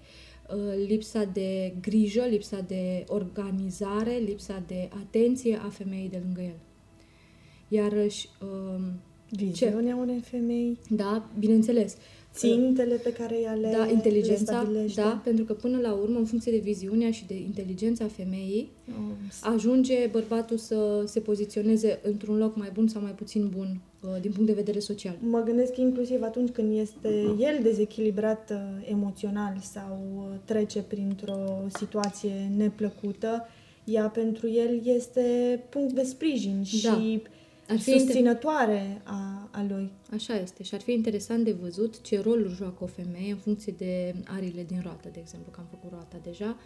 uh, 0.54 0.86
lipsa 0.86 1.24
de 1.24 1.74
grijă, 1.80 2.24
lipsa 2.30 2.60
de 2.66 3.04
organizare, 3.08 4.16
lipsa 4.26 4.62
de 4.66 4.88
atenție 5.00 5.60
a 5.64 5.68
femeii 5.68 6.08
de 6.08 6.20
lângă 6.24 6.40
el. 6.40 6.58
Iarăși... 7.68 8.28
Um, 8.42 9.00
Viziunea 9.30 9.96
unei 9.96 10.20
femei. 10.20 10.78
Da, 10.88 11.30
bineînțeles 11.38 11.96
țintele 12.34 12.94
pe 12.94 13.12
care 13.12 13.40
ea 13.40 13.52
le 13.52 13.74
Da, 13.76 13.88
inteligența, 13.90 14.62
le 14.62 14.86
da, 14.94 15.20
pentru 15.24 15.44
că 15.44 15.52
până 15.52 15.78
la 15.80 15.92
urmă, 15.92 16.18
în 16.18 16.24
funcție 16.24 16.52
de 16.52 16.58
viziunea 16.58 17.10
și 17.10 17.26
de 17.26 17.34
inteligența 17.34 18.06
femeii, 18.06 18.70
oh, 18.88 19.14
ajunge 19.42 20.08
bărbatul 20.10 20.56
să 20.56 21.02
se 21.06 21.20
poziționeze 21.20 22.00
într-un 22.02 22.36
loc 22.36 22.56
mai 22.56 22.70
bun 22.72 22.88
sau 22.88 23.02
mai 23.02 23.14
puțin 23.14 23.48
bun 23.48 23.66
uh, 23.66 23.87
din 24.20 24.32
punct 24.32 24.46
de 24.46 24.52
vedere 24.52 24.78
social. 24.78 25.16
Mă 25.20 25.40
gândesc 25.40 25.76
inclusiv 25.76 26.22
atunci 26.22 26.50
când 26.50 26.78
este 26.78 27.08
el 27.38 27.58
dezechilibrat 27.62 28.50
uh, 28.50 28.88
emoțional 28.90 29.58
sau 29.72 29.98
uh, 30.16 30.38
trece 30.44 30.82
printr-o 30.82 31.66
situație 31.78 32.50
neplăcută, 32.56 33.48
ea 33.84 34.08
pentru 34.08 34.48
el 34.50 34.80
este 34.84 35.60
punct 35.68 35.94
de 35.94 36.02
sprijin 36.02 36.56
da. 36.56 36.64
și 36.64 37.22
ar 37.68 37.78
fi 37.78 37.98
susținătoare 37.98 39.00
a, 39.04 39.48
a 39.50 39.66
lui. 39.68 39.90
Așa 40.14 40.34
este. 40.34 40.62
Și 40.62 40.74
ar 40.74 40.80
fi 40.80 40.92
interesant 40.92 41.44
de 41.44 41.56
văzut 41.60 42.00
ce 42.00 42.20
rol 42.20 42.52
joacă 42.56 42.84
o 42.84 42.86
femeie 42.86 43.30
în 43.30 43.36
funcție 43.36 43.74
de 43.76 44.14
arile 44.24 44.64
din 44.64 44.80
roată, 44.82 45.08
de 45.12 45.18
exemplu, 45.20 45.50
că 45.50 45.60
am 45.60 45.66
făcut 45.70 45.90
roata 45.90 46.16
deja. 46.22 46.56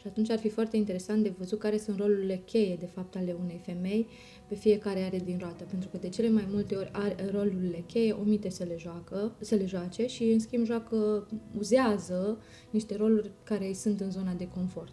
Și 0.00 0.06
atunci 0.06 0.30
ar 0.30 0.38
fi 0.38 0.48
foarte 0.48 0.76
interesant 0.76 1.22
de 1.22 1.32
văzut 1.38 1.58
care 1.58 1.78
sunt 1.78 1.98
rolurile 1.98 2.42
cheie, 2.44 2.76
de 2.76 2.86
fapt, 2.86 3.16
ale 3.16 3.36
unei 3.42 3.60
femei 3.64 4.06
pe 4.48 4.54
fiecare 4.54 5.02
are 5.02 5.18
din 5.18 5.38
roată. 5.40 5.64
Pentru 5.64 5.88
că 5.88 5.96
de 5.96 6.08
cele 6.08 6.30
mai 6.30 6.46
multe 6.50 6.74
ori 6.74 6.90
are, 6.92 7.14
rolurile 7.32 7.84
cheie 7.86 8.12
omite 8.12 8.48
să 8.48 8.64
le, 8.64 8.76
joacă, 8.78 9.36
să 9.40 9.54
le 9.54 9.66
joace 9.66 10.06
și, 10.06 10.24
în 10.24 10.38
schimb, 10.38 10.64
joacă, 10.64 11.28
uzează 11.58 12.38
niște 12.70 12.96
roluri 12.96 13.30
care 13.42 13.66
îi 13.66 13.74
sunt 13.74 14.00
în 14.00 14.10
zona 14.10 14.32
de 14.32 14.48
confort. 14.48 14.92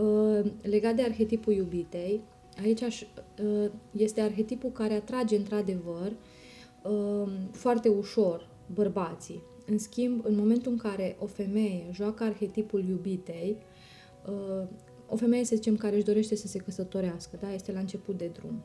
Uh, 0.00 0.50
legat 0.62 0.94
de 0.94 1.02
arhetipul 1.02 1.52
iubitei, 1.52 2.20
Aici 2.62 2.80
uh, 2.80 3.70
este 3.90 4.20
arhetipul 4.20 4.70
care 4.70 4.94
atrage 4.94 5.36
într-adevăr 5.36 6.12
um, 6.82 7.30
foarte 7.50 7.88
ușor 7.88 8.48
bărbații. 8.74 9.42
În 9.66 9.78
schimb, 9.78 10.24
în 10.24 10.34
momentul 10.36 10.72
în 10.72 10.78
care 10.78 11.16
o 11.18 11.26
femeie 11.26 11.90
joacă 11.92 12.24
arhetipul 12.24 12.84
iubitei, 12.88 13.56
uh, 13.58 13.71
o 15.08 15.16
femeie, 15.16 15.44
să 15.44 15.54
zicem, 15.54 15.76
care 15.76 15.96
își 15.96 16.04
dorește 16.04 16.36
să 16.36 16.46
se 16.46 16.58
căsătorească, 16.58 17.38
da? 17.40 17.52
este 17.52 17.72
la 17.72 17.78
început 17.78 18.18
de 18.18 18.30
drum, 18.32 18.62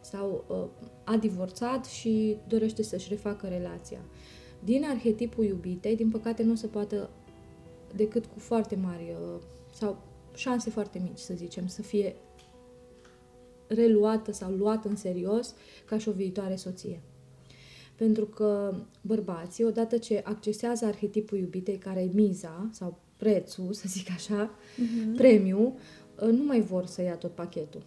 sau 0.00 0.44
uh, 0.48 0.86
a 1.04 1.16
divorțat 1.16 1.84
și 1.84 2.36
dorește 2.48 2.82
să-și 2.82 3.08
refacă 3.08 3.46
relația. 3.46 4.00
Din 4.64 4.84
arhetipul 4.84 5.44
iubitei, 5.44 5.96
din 5.96 6.10
păcate, 6.10 6.42
nu 6.42 6.54
se 6.54 6.66
poate 6.66 7.08
decât 7.94 8.26
cu 8.26 8.38
foarte 8.38 8.76
mari 8.76 9.16
sau 9.74 10.02
șanse 10.34 10.70
foarte 10.70 10.98
mici, 11.02 11.18
să 11.18 11.34
zicem, 11.34 11.66
să 11.66 11.82
fie 11.82 12.16
reluată 13.66 14.32
sau 14.32 14.50
luată 14.50 14.88
în 14.88 14.96
serios 14.96 15.54
ca 15.84 15.98
și 15.98 16.08
o 16.08 16.12
viitoare 16.12 16.56
soție. 16.56 17.02
Pentru 17.96 18.26
că 18.26 18.74
bărbații, 19.00 19.64
odată 19.64 19.98
ce 19.98 20.22
accesează 20.24 20.84
arhetipul 20.84 21.38
iubitei, 21.38 21.78
care 21.78 22.00
e 22.00 22.10
miza 22.12 22.68
sau 22.72 22.98
prețul, 23.20 23.72
să 23.72 23.84
zic 23.86 24.10
așa, 24.10 24.50
uh-huh. 24.50 25.16
premiu, 25.16 25.74
ă, 26.20 26.26
nu 26.26 26.44
mai 26.44 26.60
vor 26.60 26.86
să 26.86 27.02
ia 27.02 27.14
tot 27.14 27.30
pachetul. 27.30 27.82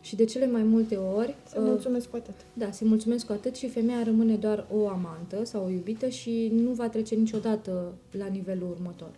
Și 0.00 0.16
de 0.16 0.24
cele 0.24 0.46
mai 0.46 0.62
multe 0.62 0.96
ori... 0.96 1.34
Se 1.46 1.58
mulțumesc 1.58 2.10
cu 2.10 2.16
atât. 2.16 2.34
Da, 2.52 2.70
se 2.70 2.84
mulțumesc 2.84 3.26
cu 3.26 3.32
atât 3.32 3.56
și 3.56 3.68
femeia 3.68 4.02
rămâne 4.02 4.34
doar 4.36 4.66
o 4.72 4.88
amantă 4.88 5.44
sau 5.44 5.64
o 5.64 5.70
iubită 5.70 6.08
și 6.08 6.50
nu 6.52 6.70
va 6.70 6.88
trece 6.88 7.14
niciodată 7.14 7.94
la 8.10 8.26
nivelul 8.26 8.70
următor 8.70 9.10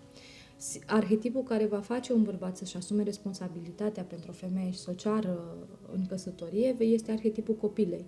arhetipul 0.87 1.43
care 1.43 1.67
va 1.67 1.81
face 1.81 2.13
un 2.13 2.23
bărbat 2.23 2.57
să-și 2.57 2.77
asume 2.77 3.03
responsabilitatea 3.03 4.03
pentru 4.03 4.31
o 4.31 4.35
femeie 4.35 4.71
și 4.71 4.79
să 4.79 4.91
o 4.91 4.95
ceară 4.95 5.57
în 5.93 6.07
căsătorie 6.07 6.77
este 6.79 7.11
arhetipul 7.11 7.55
copilei 7.55 8.05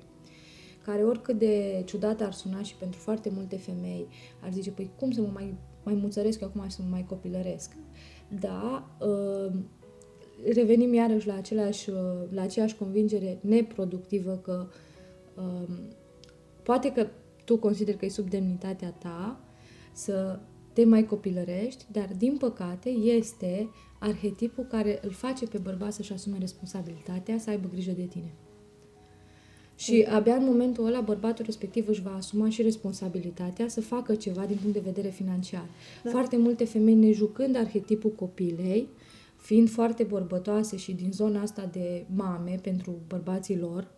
care 0.84 1.04
oricât 1.04 1.38
de 1.38 1.82
ciudat 1.84 2.20
ar 2.20 2.32
suna 2.32 2.62
și 2.62 2.74
pentru 2.74 3.00
foarte 3.00 3.30
multe 3.34 3.56
femei 3.56 4.06
ar 4.42 4.52
zice, 4.52 4.70
păi 4.70 4.90
cum 4.98 5.10
să 5.10 5.20
mă 5.20 5.28
mai, 5.32 5.54
mai 5.88 5.98
muțăresc 6.02 6.42
acum 6.42 6.62
și 6.64 6.70
să 6.70 6.82
mă 6.82 6.88
mai 6.90 7.04
copilăresc? 7.08 7.76
Da, 8.40 8.88
uh, 9.00 9.52
revenim 10.54 10.94
iarăși 10.94 11.26
la, 11.26 11.34
același, 11.34 11.90
uh, 11.90 11.96
la 12.30 12.42
aceeași 12.42 12.76
convingere 12.76 13.38
neproductivă 13.40 14.36
că 14.36 14.66
uh, 15.34 15.68
poate 16.62 16.92
că 16.92 17.06
tu 17.44 17.58
consideri 17.58 17.96
că 17.96 18.04
e 18.04 18.08
sub 18.08 18.28
demnitatea 18.28 18.90
ta 18.90 19.40
să 19.92 20.38
te 20.72 20.84
mai 20.84 21.06
copilărești, 21.06 21.84
dar 21.92 22.10
din 22.16 22.36
păcate 22.36 22.88
este 22.88 23.68
arhetipul 23.98 24.64
care 24.64 24.98
îl 25.02 25.10
face 25.10 25.46
pe 25.46 25.58
bărbat 25.58 25.92
să-și 25.92 26.12
asume 26.12 26.36
responsabilitatea, 26.38 27.38
să 27.38 27.50
aibă 27.50 27.68
grijă 27.72 27.92
de 27.92 28.06
tine. 28.06 28.34
Și 29.78 30.06
abia 30.10 30.34
în 30.34 30.44
momentul 30.44 30.86
ăla 30.86 31.00
bărbatul 31.00 31.44
respectiv 31.44 31.88
își 31.88 32.02
va 32.02 32.14
asuma 32.14 32.48
și 32.48 32.62
responsabilitatea 32.62 33.68
să 33.68 33.80
facă 33.80 34.14
ceva 34.14 34.46
din 34.46 34.56
punct 34.56 34.72
de 34.72 34.82
vedere 34.84 35.08
financiar. 35.08 35.66
Da. 36.04 36.10
Foarte 36.10 36.36
multe 36.36 36.64
femei 36.64 36.94
ne 36.94 37.12
jucând 37.12 37.56
arhetipul 37.56 38.10
copilei, 38.10 38.88
fiind 39.36 39.70
foarte 39.70 40.02
bărbătoase 40.02 40.76
și 40.76 40.92
din 40.92 41.12
zona 41.12 41.40
asta 41.40 41.68
de 41.72 42.04
mame 42.14 42.58
pentru 42.62 42.98
bărbații 43.08 43.58
lor, 43.58 43.90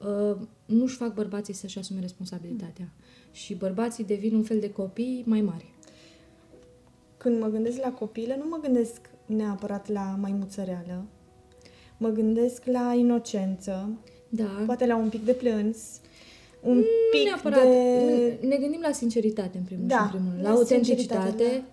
uh, 0.00 0.46
nu-și 0.66 0.96
fac 0.96 1.14
bărbații 1.14 1.54
să-și 1.54 1.78
asume 1.78 2.00
responsabilitatea. 2.00 2.92
Mm. 2.96 3.32
Și 3.32 3.54
bărbații 3.54 4.04
devin 4.04 4.34
un 4.34 4.42
fel 4.42 4.60
de 4.60 4.70
copii 4.70 5.22
mai 5.26 5.40
mari 5.40 5.72
când 7.22 7.40
mă 7.40 7.48
gândesc 7.48 7.80
la 7.82 7.92
copilă, 7.92 8.34
nu 8.34 8.48
mă 8.48 8.58
gândesc 8.62 9.10
neapărat 9.26 9.88
la 9.88 10.16
maimuțăreală. 10.20 11.04
Mă 11.98 12.08
gândesc 12.08 12.64
la 12.64 12.94
inocență, 12.94 13.98
da. 14.34 14.62
poate 14.66 14.86
la 14.86 14.96
un 14.96 15.08
pic 15.08 15.24
de 15.24 15.32
plâns, 15.32 15.78
un 16.60 16.76
mm, 16.76 16.84
pic 17.10 17.24
neapărat. 17.24 17.62
de... 17.62 18.46
Ne 18.46 18.56
gândim 18.56 18.80
la 18.82 18.92
sinceritate, 18.92 19.58
în 19.58 19.64
primul 19.64 19.86
da, 19.86 19.96
și 19.96 20.02
în 20.02 20.08
primul 20.08 20.30
rând. 20.30 20.42
La, 20.42 20.50
la 20.50 20.56
autenticitate, 20.56 21.64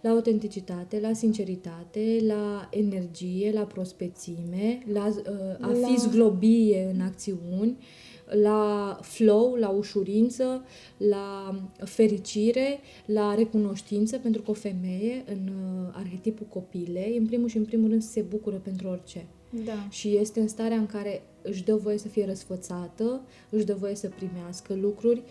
da. 0.00 0.08
la 0.08 0.10
autenticitate, 0.10 1.00
la 1.00 1.12
sinceritate, 1.12 2.18
la 2.26 2.68
energie, 2.70 3.50
la 3.54 3.62
prospețime, 3.62 4.82
la 4.92 5.06
uh, 5.06 5.66
a 5.66 5.72
la... 5.80 5.88
fi 5.88 5.98
zglobie 5.98 6.90
în 6.94 7.00
acțiuni, 7.00 7.76
uh, 7.78 8.08
la 8.30 8.98
flow, 9.02 9.54
la 9.54 9.68
ușurință, 9.68 10.64
la 10.96 11.54
fericire, 11.84 12.80
la 13.06 13.34
recunoștință, 13.34 14.18
pentru 14.18 14.42
că 14.42 14.50
o 14.50 14.54
femeie, 14.54 15.24
în 15.26 15.48
uh, 15.48 15.88
arhetipul 15.92 16.46
copilei, 16.46 17.16
în 17.16 17.26
primul 17.26 17.48
și 17.48 17.56
în 17.56 17.64
primul 17.64 17.88
rând 17.88 18.02
se 18.02 18.20
bucură 18.20 18.56
pentru 18.56 18.88
orice. 18.88 19.26
Da. 19.64 19.86
Și 19.90 20.16
este 20.16 20.40
în 20.40 20.48
starea 20.48 20.76
în 20.76 20.86
care 20.86 21.22
își 21.48 21.64
dă 21.64 21.76
voie 21.76 21.98
să 21.98 22.08
fie 22.08 22.26
răsfățată, 22.26 23.20
își 23.50 23.64
dă 23.64 23.74
voie 23.74 23.94
să 23.94 24.08
primească 24.08 24.74
lucruri, 24.74 25.22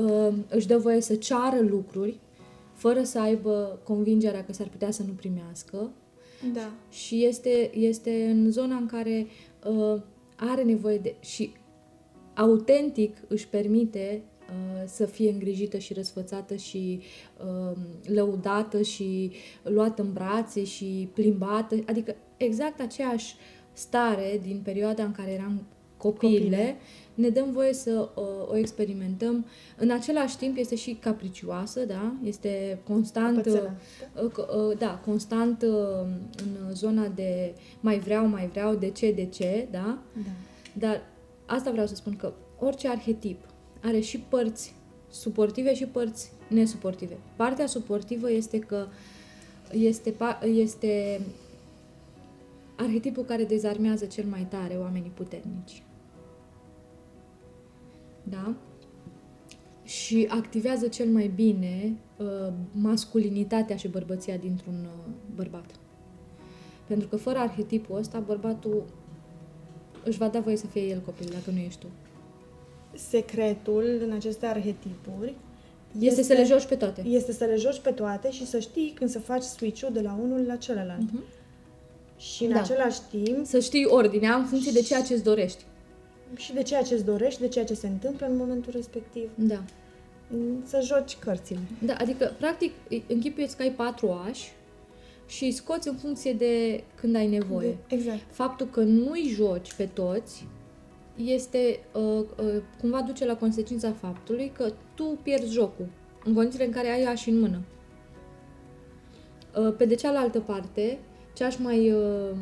uh, 0.00 0.34
își 0.48 0.66
dă 0.66 0.78
voie 0.78 1.00
să 1.00 1.14
ceară 1.14 1.60
lucruri, 1.60 2.20
fără 2.72 3.02
să 3.02 3.20
aibă 3.20 3.80
convingerea 3.84 4.44
că 4.44 4.52
s-ar 4.52 4.68
putea 4.68 4.90
să 4.90 5.02
nu 5.02 5.12
primească. 5.12 5.90
Da. 6.52 6.72
Și 6.90 7.24
este, 7.24 7.70
este 7.78 8.28
în 8.30 8.50
zona 8.50 8.76
în 8.76 8.86
care 8.86 9.26
uh, 9.68 10.00
are 10.36 10.62
nevoie 10.62 10.98
de... 10.98 11.14
și 11.20 11.52
autentic 12.34 13.16
își 13.28 13.48
permite 13.48 14.22
uh, 14.48 14.82
să 14.86 15.06
fie 15.06 15.30
îngrijită 15.30 15.78
și 15.78 15.92
răsfățată 15.92 16.54
și 16.54 17.00
uh, 17.46 17.76
lăudată 18.04 18.82
și 18.82 19.30
luată 19.62 20.02
în 20.02 20.12
brațe 20.12 20.64
și 20.64 21.08
plimbată, 21.12 21.76
adică 21.86 22.16
exact 22.36 22.80
aceeași 22.80 23.36
stare 23.76 24.40
din 24.42 24.60
perioada 24.64 25.02
în 25.02 25.12
care 25.12 25.30
eram 25.30 25.66
copile, 25.96 26.38
Copile. 26.38 26.76
ne 27.14 27.28
dăm 27.28 27.52
voie 27.52 27.72
să 27.72 28.08
uh, 28.14 28.24
o 28.48 28.56
experimentăm. 28.56 29.46
În 29.76 29.90
același 29.90 30.36
timp 30.36 30.56
este 30.56 30.74
și 30.74 30.96
capricioasă, 31.00 31.84
da? 31.84 32.14
Este 32.24 32.78
constant, 32.84 33.46
uh, 33.46 33.62
uh, 34.22 34.78
da, 34.78 35.00
constant 35.04 35.62
uh, 35.62 36.08
în 36.36 36.74
zona 36.74 37.06
de 37.06 37.54
mai 37.80 37.98
vreau, 37.98 38.26
mai 38.26 38.46
vreau, 38.46 38.74
de 38.74 38.90
ce, 38.90 39.12
de 39.12 39.24
ce, 39.24 39.68
da? 39.70 39.98
da. 40.12 40.30
Dar 40.72 41.02
asta 41.46 41.70
vreau 41.70 41.86
să 41.86 41.94
spun 41.94 42.16
că 42.16 42.32
orice 42.58 42.88
arhetip 42.88 43.40
are 43.82 44.00
și 44.00 44.18
părți 44.18 44.74
suportive 45.10 45.74
și 45.74 45.84
părți 45.84 46.30
nesuportive. 46.48 47.16
Partea 47.36 47.66
suportivă 47.66 48.32
este 48.32 48.58
că 48.58 48.86
este, 49.72 50.14
este 50.42 51.20
arhetipul 52.76 53.24
care 53.24 53.44
dezarmează 53.44 54.04
cel 54.04 54.24
mai 54.24 54.46
tare 54.50 54.74
oamenii 54.74 55.10
puternici. 55.14 55.82
Da? 58.22 58.54
Și 59.84 60.26
activează 60.28 60.88
cel 60.88 61.08
mai 61.08 61.30
bine 61.34 61.96
uh, 62.16 62.52
masculinitatea 62.72 63.76
și 63.76 63.88
bărbăția 63.88 64.36
dintr-un 64.36 64.74
uh, 64.84 65.12
bărbat. 65.34 65.70
Pentru 66.86 67.08
că 67.08 67.16
fără 67.16 67.38
arhetipul 67.38 67.96
ăsta, 67.96 68.18
bărbatul 68.18 68.84
își 70.04 70.18
va 70.18 70.28
da 70.28 70.40
voie 70.40 70.56
să 70.56 70.66
fie 70.66 70.82
el 70.82 71.00
copil, 71.00 71.28
dacă 71.32 71.50
nu 71.50 71.58
ești 71.58 71.80
tu. 71.80 71.86
secretul 72.94 74.00
în 74.02 74.12
aceste 74.12 74.46
arhetipuri 74.46 75.34
Este, 75.98 76.22
să 76.22 76.32
le 76.32 76.44
joci 76.44 76.66
pe 76.66 76.74
toate. 76.74 77.02
Este 77.06 77.32
să 77.32 77.44
le 77.44 77.56
joci 77.56 77.80
pe 77.80 77.90
toate 77.90 78.30
și 78.30 78.46
să 78.46 78.58
știi 78.58 78.92
când 78.94 79.10
să 79.10 79.18
faci 79.18 79.42
switch-ul 79.42 79.92
de 79.92 80.00
la 80.00 80.18
unul 80.22 80.44
la 80.46 80.56
celălalt. 80.56 81.12
Mhm. 81.12 81.22
Și 82.16 82.44
în 82.44 82.52
Da. 82.52 82.60
același 82.60 83.00
timp 83.10 83.46
Să 83.46 83.58
știi 83.60 83.84
ordinea 83.84 84.34
în 84.34 84.44
funcție 84.44 84.72
de 84.72 84.80
ceea 84.82 85.02
ce 85.02 85.12
îți 85.14 85.22
dorești. 85.22 85.64
și 86.36 86.52
de 86.54 86.62
ceea 86.62 86.82
ce 86.82 86.94
îți 86.94 87.04
dorești, 87.04 87.40
de 87.40 87.48
ceea 87.48 87.64
ce 87.64 87.74
se 87.74 87.86
întâmplă 87.86 88.26
în 88.26 88.36
momentul 88.36 88.72
respectiv. 88.72 89.30
Da. 89.34 89.62
Să 90.64 90.80
joci 90.84 91.16
cărțile. 91.16 91.58
Da, 91.84 91.94
adică, 91.98 92.32
practic, 92.38 92.72
îi- 92.90 93.04
închipuieți 93.08 93.56
că 93.56 93.62
ai 93.62 93.70
patru 93.70 94.10
ași 94.28 94.52
și 95.26 95.44
îi 95.44 95.52
scoți 95.52 95.88
în 95.88 95.94
funcție 95.94 96.32
de 96.32 96.82
când 96.94 97.16
ai 97.16 97.26
nevoie. 97.28 97.76
De- 97.88 97.94
exact. 97.94 98.20
Faptul 98.30 98.66
că 98.66 98.80
nu-i 98.80 99.32
joci 99.34 99.72
pe 99.74 99.84
toți 99.86 100.46
este, 101.16 101.78
uh, 101.94 102.02
uh, 102.02 102.62
cumva 102.80 103.00
duce 103.02 103.24
la 103.26 103.36
consecința 103.36 103.92
faptului 103.92 104.52
că 104.56 104.72
tu 104.94 105.18
pierzi 105.22 105.52
jocul 105.52 105.86
în 106.24 106.34
condițiile 106.34 106.64
în 106.66 106.72
care 106.72 106.88
ai 106.88 107.02
ași 107.04 107.28
în 107.28 107.40
mână. 107.40 107.60
Uh, 109.58 109.74
pe 109.76 109.84
de 109.84 109.94
cealaltă 109.94 110.40
parte, 110.40 110.98
ce 111.36 111.44
aș 111.44 111.56
mai 111.56 111.92
uh, 111.92 112.36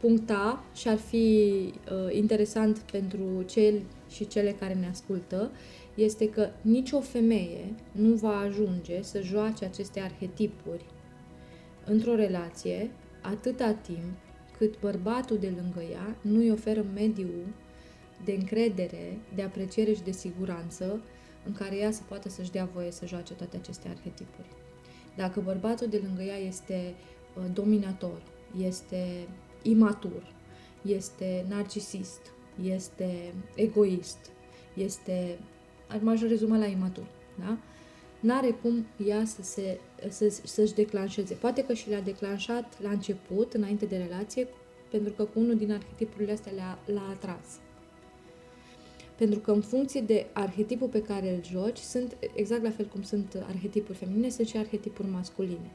puncta 0.00 0.64
și 0.74 0.88
ar 0.88 0.96
fi 0.96 1.52
uh, 1.92 2.14
interesant 2.16 2.78
pentru 2.78 3.42
cel 3.46 3.82
și 4.10 4.26
cele 4.26 4.50
care 4.50 4.74
ne 4.74 4.86
ascultă, 4.86 5.50
este 5.94 6.30
că 6.30 6.48
nicio 6.60 7.00
femeie 7.00 7.74
nu 7.92 8.14
va 8.14 8.38
ajunge 8.38 9.02
să 9.02 9.20
joace 9.20 9.64
aceste 9.64 10.00
arhetipuri 10.00 10.84
într-o 11.84 12.14
relație 12.14 12.90
atâta 13.20 13.72
timp 13.72 14.16
cât 14.58 14.80
bărbatul 14.80 15.38
de 15.38 15.52
lângă 15.56 15.92
ea 15.92 16.16
nu 16.20 16.38
îi 16.38 16.50
oferă 16.50 16.84
mediul 16.94 17.46
de 18.24 18.32
încredere, 18.32 19.18
de 19.34 19.42
apreciere 19.42 19.92
și 19.92 20.02
de 20.02 20.10
siguranță 20.12 21.00
în 21.46 21.52
care 21.52 21.76
ea 21.76 21.90
să 21.90 22.02
poată 22.08 22.28
să-și 22.28 22.50
dea 22.50 22.68
voie 22.74 22.90
să 22.90 23.06
joace 23.06 23.34
toate 23.34 23.56
aceste 23.56 23.88
arhetipuri. 23.88 24.48
Dacă 25.16 25.40
bărbatul 25.40 25.86
de 25.86 26.00
lângă 26.04 26.22
ea 26.22 26.36
este 26.36 26.94
uh, 27.36 27.44
dominator, 27.52 28.22
este 28.56 29.28
imatur, 29.62 30.34
este 30.82 31.44
narcisist, 31.48 32.20
este 32.62 33.34
egoist, 33.54 34.18
este, 34.74 35.38
m-aș 36.00 36.20
rezuma 36.20 36.56
la 36.56 36.66
imatur, 36.66 37.06
da? 37.38 37.58
N-are 38.20 38.50
cum 38.50 38.86
ea 39.06 39.24
să 39.24 39.42
se, 39.42 39.80
să, 40.08 40.40
să-și 40.44 40.74
declanșeze. 40.74 41.34
Poate 41.34 41.64
că 41.64 41.72
și 41.72 41.88
le-a 41.88 42.00
declanșat 42.00 42.82
la 42.82 42.90
început, 42.90 43.52
înainte 43.52 43.86
de 43.86 43.96
relație, 43.96 44.48
pentru 44.90 45.12
că 45.12 45.24
cu 45.24 45.38
unul 45.38 45.56
din 45.56 45.72
arhetipurile 45.72 46.32
astea 46.32 46.52
le-a, 46.52 46.78
l-a 46.94 47.08
atras. 47.10 47.60
Pentru 49.16 49.38
că 49.38 49.50
în 49.50 49.60
funcție 49.60 50.00
de 50.00 50.26
arhetipul 50.32 50.88
pe 50.88 51.02
care 51.02 51.34
îl 51.34 51.44
joci, 51.44 51.78
sunt 51.78 52.16
exact 52.34 52.62
la 52.62 52.70
fel 52.70 52.86
cum 52.86 53.02
sunt 53.02 53.44
arhetipuri 53.48 53.98
feminine, 53.98 54.28
sunt 54.28 54.46
și 54.46 54.56
arhetipuri 54.56 55.08
masculine. 55.08 55.70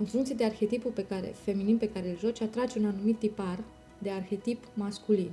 În 0.00 0.06
funcție 0.06 0.34
de 0.34 0.44
arhetipul 0.44 0.90
pe 0.90 1.04
care, 1.04 1.26
feminin 1.26 1.78
pe 1.78 1.88
care 1.88 2.10
îl 2.10 2.18
joci, 2.18 2.40
atragi 2.40 2.78
un 2.78 2.84
anumit 2.84 3.18
tipar 3.18 3.64
de 3.98 4.10
arhetip 4.10 4.64
masculin. 4.74 5.30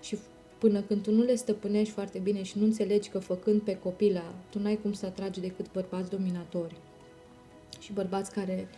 Și 0.00 0.18
până 0.58 0.80
când 0.80 1.02
tu 1.02 1.10
nu 1.10 1.22
le 1.22 1.34
stăpânești 1.34 1.92
foarte 1.92 2.18
bine 2.18 2.42
și 2.42 2.58
nu 2.58 2.64
înțelegi 2.64 3.08
că 3.08 3.18
făcând 3.18 3.60
pe 3.60 3.78
copila, 3.78 4.34
tu 4.50 4.58
n-ai 4.58 4.78
cum 4.82 4.92
să 4.92 5.06
atragi 5.06 5.40
decât 5.40 5.72
bărbați 5.72 6.10
dominatori 6.10 6.76
și 7.80 7.92
bărbați 7.92 8.32
care 8.32 8.68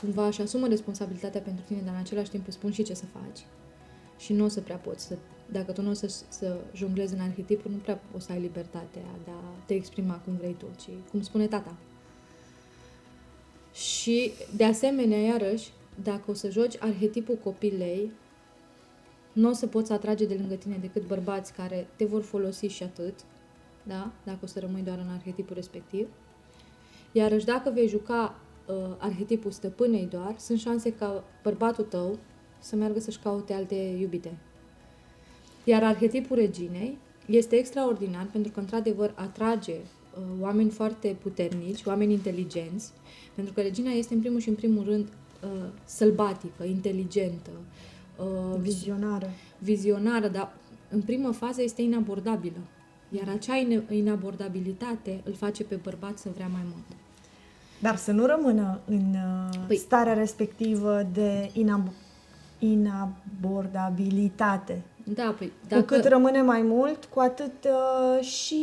cumva 0.00 0.26
își 0.26 0.40
asumă 0.40 0.66
responsabilitatea 0.66 1.40
pentru 1.40 1.64
tine, 1.64 1.80
dar 1.84 1.94
în 1.94 2.00
același 2.00 2.30
timp 2.30 2.46
îți 2.46 2.56
spun 2.56 2.72
și 2.72 2.82
ce 2.82 2.94
să 2.94 3.04
faci. 3.04 3.40
Și 4.18 4.32
nu 4.32 4.44
o 4.44 4.48
să 4.48 4.60
prea 4.60 4.76
poți 4.76 5.04
să, 5.04 5.16
dacă 5.52 5.72
tu 5.72 5.82
nu 5.82 5.90
o 5.90 5.92
să, 5.92 6.06
să 6.28 6.60
jonglezi 6.74 7.14
în 7.14 7.20
arhetipuri, 7.20 7.74
nu 7.74 7.80
prea 7.80 8.00
o 8.14 8.18
să 8.18 8.32
ai 8.32 8.40
libertatea 8.40 9.02
de 9.24 9.30
a 9.30 9.64
te 9.66 9.74
exprima 9.74 10.14
cum 10.14 10.36
vrei 10.36 10.56
tu, 10.58 10.66
ci 10.78 10.88
cum 11.10 11.22
spune 11.22 11.46
tata. 11.46 11.76
Și, 13.76 14.32
de 14.56 14.64
asemenea, 14.64 15.18
iarăși, 15.18 15.70
dacă 16.02 16.30
o 16.30 16.34
să 16.34 16.50
joci 16.50 16.76
arhetipul 16.78 17.38
copilei, 17.44 18.10
nu 19.32 19.48
o 19.48 19.52
să 19.52 19.66
poți 19.66 19.92
atrage 19.92 20.26
de 20.26 20.34
lângă 20.34 20.54
tine 20.54 20.76
decât 20.80 21.06
bărbați 21.06 21.52
care 21.52 21.86
te 21.96 22.04
vor 22.04 22.22
folosi 22.22 22.66
și 22.66 22.82
atât, 22.82 23.14
da? 23.82 24.10
Dacă 24.24 24.38
o 24.42 24.46
să 24.46 24.60
rămâi 24.60 24.82
doar 24.82 24.98
în 24.98 25.08
arhetipul 25.08 25.54
respectiv. 25.54 26.08
Iarăși, 27.12 27.44
dacă 27.44 27.70
vei 27.70 27.88
juca 27.88 28.38
uh, 28.66 28.74
arhetipul 28.98 29.50
stăpânei 29.50 30.06
doar, 30.10 30.34
sunt 30.38 30.58
șanse 30.58 30.92
ca 30.92 31.24
bărbatul 31.42 31.84
tău 31.84 32.18
să 32.58 32.76
meargă 32.76 33.00
să-și 33.00 33.18
caute 33.18 33.52
alte 33.52 33.74
iubite. 33.74 34.36
Iar 35.64 35.82
arhetipul 35.82 36.36
reginei 36.36 36.98
este 37.26 37.56
extraordinar 37.56 38.28
pentru 38.32 38.52
că, 38.52 38.60
într-adevăr, 38.60 39.12
atrage 39.16 39.74
uh, 39.74 39.80
oameni 40.40 40.70
foarte 40.70 41.16
puternici, 41.22 41.84
oameni 41.84 42.12
inteligenți, 42.12 42.90
pentru 43.34 43.52
că 43.52 43.60
regina 43.60 43.90
este, 43.90 44.14
în 44.14 44.20
primul 44.20 44.40
și 44.40 44.48
în 44.48 44.54
primul 44.54 44.84
rând, 44.84 45.08
uh, 45.42 45.48
sălbatică, 45.84 46.64
inteligentă, 46.64 47.50
uh, 48.18 48.56
Vizionară. 48.60 49.30
vizionară, 49.58 50.28
dar 50.28 50.54
în 50.90 51.00
primă 51.00 51.30
fază 51.32 51.62
este 51.62 51.82
inabordabilă. 51.82 52.58
Iar 53.10 53.28
acea 53.28 53.56
ine- 53.56 53.82
inabordabilitate 53.90 55.20
îl 55.24 55.32
face 55.32 55.64
pe 55.64 55.78
bărbat 55.82 56.18
să 56.18 56.28
vrea 56.34 56.46
mai 56.52 56.62
mult. 56.64 56.84
Dar 57.80 57.96
să 57.96 58.12
nu 58.12 58.26
rămână 58.26 58.80
în 58.86 59.14
uh, 59.14 59.48
Păi- 59.66 59.78
starea 59.78 60.12
respectivă 60.14 61.06
de 61.12 61.50
inab- 61.52 61.92
inabordabilitate. 62.58 64.82
Da, 65.14 65.34
păi, 65.38 65.52
Dacă... 65.68 65.80
Cu 65.82 65.86
cât 65.86 66.04
rămâne 66.04 66.42
mai 66.42 66.62
mult, 66.62 67.04
cu 67.04 67.20
atât 67.20 67.52
uh, 67.64 68.24
și... 68.24 68.58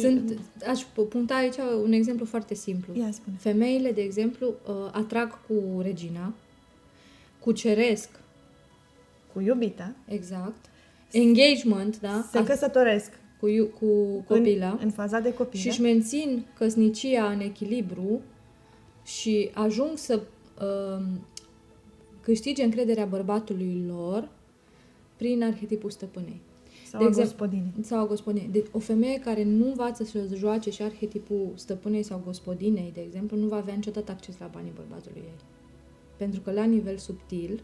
sunt, 0.00 0.38
aș 0.66 0.82
puncta 1.08 1.34
aici 1.34 1.54
un 1.84 1.92
exemplu 1.92 2.24
foarte 2.24 2.54
simplu. 2.54 2.94
Ia 2.96 3.10
spune. 3.10 3.36
Femeile, 3.38 3.92
de 3.92 4.00
exemplu, 4.00 4.46
uh, 4.68 4.74
atrag 4.92 5.38
cu 5.46 5.80
regina, 5.80 6.32
cuceresc, 7.40 8.08
Cu 9.32 9.40
iubita, 9.40 9.94
exact, 10.08 10.64
engagement, 11.10 12.00
da, 12.00 12.28
se 12.30 12.38
a- 12.38 12.44
căsătoresc 12.44 13.10
cu, 13.40 13.46
iu- 13.46 13.70
cu 13.80 13.86
copila 14.28 14.70
în, 14.70 14.78
în 14.82 14.90
faza 14.90 15.20
de 15.20 15.34
copilă. 15.34 15.60
și 15.62 15.68
își 15.68 15.80
mențin 15.80 16.44
căsnicia 16.58 17.30
în 17.30 17.40
echilibru 17.40 18.20
și 19.04 19.50
ajung 19.54 19.98
să 19.98 20.20
uh, 20.60 21.04
câștige 22.20 22.62
încrederea 22.62 23.04
bărbatului 23.04 23.84
lor 23.86 24.28
prin 25.16 25.42
arhetipul 25.42 25.90
stăpânei. 25.90 26.40
sau 26.90 26.98
de 27.00 27.04
a 27.04 27.08
exemplu- 27.08 27.30
gospodinii. 27.30 27.72
Sau 27.82 27.98
a 27.98 28.06
gospodinei. 28.06 28.48
Deci 28.52 28.66
o 28.72 28.78
femeie 28.78 29.18
care 29.18 29.44
nu 29.44 29.66
învață 29.66 30.04
să 30.04 30.18
joace 30.34 30.70
și 30.70 30.82
arhetipul 30.82 31.52
stăpânei 31.54 32.02
sau 32.02 32.22
gospodinei, 32.24 32.90
de 32.94 33.00
exemplu, 33.00 33.36
nu 33.36 33.46
va 33.46 33.56
avea 33.56 33.74
niciodată 33.74 34.10
acces 34.12 34.34
la 34.38 34.50
banii 34.52 34.72
bărbatului 34.74 35.22
ei. 35.24 35.38
Pentru 36.16 36.40
că 36.40 36.50
la 36.52 36.64
nivel 36.64 36.96
subtil, 36.96 37.60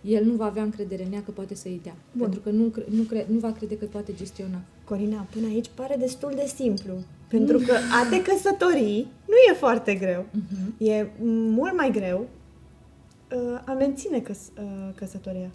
el 0.00 0.24
nu 0.24 0.32
va 0.34 0.44
avea 0.44 0.62
încredere 0.62 1.04
în 1.04 1.12
ea 1.12 1.22
că 1.22 1.30
poate 1.30 1.54
să-i 1.54 1.80
dea. 1.82 1.96
Bun. 2.12 2.20
Pentru 2.22 2.40
că 2.40 2.50
nu, 2.50 2.64
cre- 2.68 2.86
nu, 2.90 3.02
cre- 3.02 3.26
nu 3.30 3.38
va 3.38 3.52
crede 3.52 3.76
că 3.76 3.84
poate 3.84 4.12
gestiona. 4.14 4.60
Corina, 4.84 5.26
până 5.32 5.46
aici 5.46 5.70
pare 5.74 5.96
destul 5.98 6.32
de 6.34 6.46
simplu. 6.54 6.92
Pentru 7.28 7.58
că 7.58 7.72
a 7.72 8.08
te 8.10 8.22
căsători 8.22 9.06
nu 9.26 9.34
e 9.50 9.54
foarte 9.54 9.94
greu. 9.94 10.24
Uh-huh. 10.24 10.78
E 10.78 11.06
mult 11.50 11.76
mai 11.76 11.90
greu 11.90 12.28
uh, 13.36 13.60
a 13.64 13.72
menține 13.72 14.20
căs- 14.20 14.52
uh, 14.58 14.94
căsătoria. 14.94 15.50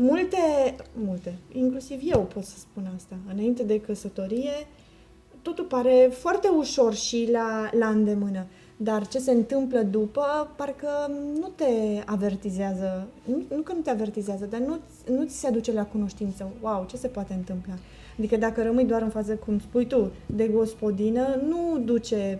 Multe, 0.00 0.36
multe, 0.92 1.38
inclusiv 1.52 2.00
eu 2.04 2.20
pot 2.20 2.44
să 2.44 2.58
spun 2.58 2.90
asta, 2.96 3.16
înainte 3.32 3.62
de 3.62 3.80
căsătorie, 3.80 4.50
totul 5.42 5.64
pare 5.64 6.10
foarte 6.12 6.48
ușor 6.48 6.94
și 6.94 7.28
la, 7.32 7.70
la 7.78 7.88
îndemână. 7.88 8.46
Dar 8.76 9.06
ce 9.06 9.18
se 9.18 9.30
întâmplă 9.30 9.82
după, 9.82 10.52
parcă 10.56 10.88
nu 11.40 11.48
te 11.54 12.02
avertizează, 12.04 13.06
nu, 13.24 13.42
nu 13.56 13.62
că 13.62 13.72
nu 13.72 13.80
te 13.80 13.90
avertizează, 13.90 14.44
dar 14.44 14.60
nu, 14.60 14.78
nu 15.14 15.24
ți 15.24 15.38
se 15.38 15.46
aduce 15.46 15.72
la 15.72 15.84
cunoștință, 15.86 16.50
wow, 16.60 16.86
ce 16.90 16.96
se 16.96 17.08
poate 17.08 17.32
întâmpla. 17.34 17.74
Adică 18.18 18.36
dacă 18.36 18.62
rămâi 18.62 18.84
doar 18.84 19.02
în 19.02 19.08
fază, 19.10 19.34
cum 19.34 19.58
spui 19.58 19.86
tu, 19.86 20.12
de 20.26 20.48
gospodină, 20.48 21.40
nu 21.48 21.78
duce 21.84 22.38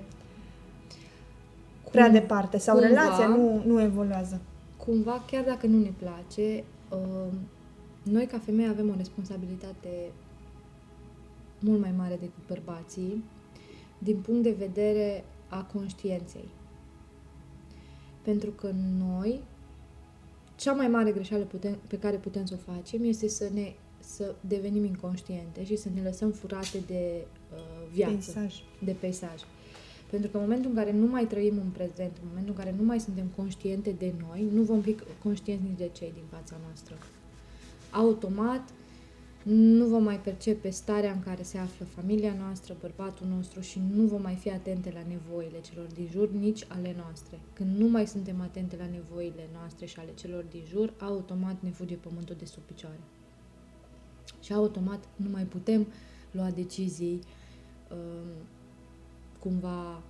prea 1.91 2.05
Cum- 2.05 2.13
departe 2.13 2.59
sau 2.59 2.77
cumva- 2.77 2.87
relația 2.87 3.27
nu, 3.27 3.63
nu 3.67 3.81
evoluează. 3.81 4.41
Cumva, 4.87 5.25
chiar 5.31 5.45
dacă 5.45 5.67
nu 5.67 5.79
ne 5.79 5.93
place, 5.99 6.43
uh, 6.57 6.65
noi 8.03 8.27
ca 8.27 8.39
femei 8.39 8.69
avem 8.69 8.91
o 8.91 8.95
responsabilitate 8.97 10.13
mult 11.61 11.81
mai 11.81 11.93
mare 11.97 12.17
decât 12.17 12.47
bărbații 12.47 13.25
din 13.99 14.21
punct 14.21 14.43
de 14.43 14.51
vedere 14.59 15.25
a 15.49 15.63
conștiinței. 15.63 16.49
Pentru 18.23 18.51
că 18.51 18.71
noi, 18.99 19.41
cea 20.57 20.73
mai 20.73 20.89
mare 20.89 21.13
greșeală 21.13 21.45
putem, 21.45 21.79
pe 21.89 21.99
care 21.99 22.17
putem 22.17 22.45
să 22.45 22.55
o 22.55 22.73
facem 22.73 23.05
este 23.05 23.29
să 23.29 23.51
ne 23.55 23.75
să 24.01 24.35
devenim 24.41 24.85
inconștiente 24.85 25.65
și 25.65 25.77
să 25.77 25.89
ne 25.95 26.03
lăsăm 26.03 26.31
furate 26.31 26.79
de 26.87 27.27
uh, 27.53 27.91
viață 27.93 28.13
Peisaj. 28.13 28.55
de 28.85 28.93
peisaj. 28.93 29.41
Pentru 30.11 30.31
că 30.31 30.37
în 30.37 30.43
momentul 30.43 30.71
în 30.71 30.77
care 30.77 30.93
nu 30.93 31.07
mai 31.07 31.27
trăim 31.27 31.57
în 31.57 31.71
prezent, 31.71 32.13
în 32.23 32.29
momentul 32.29 32.55
în 32.57 32.65
care 32.65 32.75
nu 32.79 32.85
mai 32.85 33.01
suntem 33.01 33.27
conștiente 33.37 33.91
de 33.99 34.13
noi, 34.29 34.49
nu 34.53 34.63
vom 34.63 34.81
fi 34.81 34.97
conștienți 35.23 35.65
nici 35.65 35.79
de 35.79 35.91
cei 35.93 36.13
din 36.15 36.27
fața 36.31 36.57
noastră. 36.65 36.95
Automat 37.91 38.71
nu 39.43 39.87
vom 39.87 40.03
mai 40.03 40.21
percepe 40.21 40.71
starea 40.71 41.13
în 41.13 41.21
care 41.21 41.43
se 41.43 41.59
află 41.59 41.85
familia 41.85 42.35
noastră, 42.39 42.77
bărbatul 42.81 43.27
nostru 43.27 43.61
și 43.61 43.81
nu 43.95 44.03
vom 44.03 44.23
mai 44.23 44.35
fi 44.35 44.51
atente 44.51 44.91
la 44.95 45.03
nevoile 45.09 45.61
celor 45.61 45.87
din 45.95 46.09
jur, 46.11 46.31
nici 46.31 46.65
ale 46.69 46.95
noastre. 46.97 47.39
Când 47.53 47.79
nu 47.79 47.89
mai 47.89 48.07
suntem 48.07 48.41
atente 48.41 48.77
la 48.77 48.87
nevoile 48.93 49.49
noastre 49.53 49.87
și 49.87 49.99
ale 49.99 50.11
celor 50.15 50.45
din 50.51 50.63
jur, 50.69 50.93
automat 50.99 51.57
ne 51.63 51.71
fuge 51.71 51.95
pământul 51.95 52.37
de 52.39 52.45
sub 52.45 52.63
picioare. 52.63 53.01
Și 54.41 54.53
automat 54.53 55.09
nu 55.17 55.31
mai 55.31 55.45
putem 55.45 55.87
lua 56.31 56.51
decizii 56.51 57.21
um, 57.91 58.47
cumva 59.39 60.03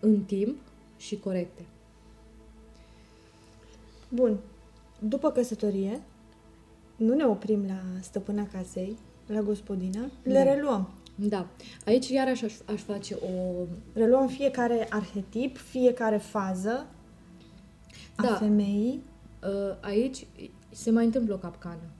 în 0.00 0.20
timp 0.22 0.56
și 0.96 1.18
corecte. 1.18 1.62
Bun. 4.08 4.38
După 4.98 5.30
căsătorie, 5.30 6.00
nu 6.96 7.14
ne 7.14 7.24
oprim 7.24 7.66
la 7.66 7.80
stăpâna 8.00 8.46
casei, 8.46 8.96
la 9.26 9.40
gospodina, 9.40 10.10
le 10.22 10.32
Da. 10.32 10.42
reluăm. 10.54 10.88
Da. 11.14 11.46
Aici 11.86 12.08
iarăși 12.08 12.44
aș, 12.44 12.54
aș 12.72 12.80
face 12.80 13.14
o... 13.14 13.52
Reluăm 13.92 14.28
fiecare 14.28 14.86
arhetip, 14.90 15.56
fiecare 15.56 16.16
fază 16.16 16.86
a 18.16 18.22
Da. 18.22 18.34
femeii. 18.34 19.02
uh, 19.42 19.76
Aici 19.80 20.26
se 20.70 20.90
mai 20.90 21.04
întâmplă 21.04 21.34
o 21.34 21.38
capcană. 21.38 21.90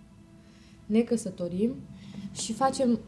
Ne 0.87 1.00
căsătorim 1.00 1.74
și 2.33 2.52
facem 2.52 2.98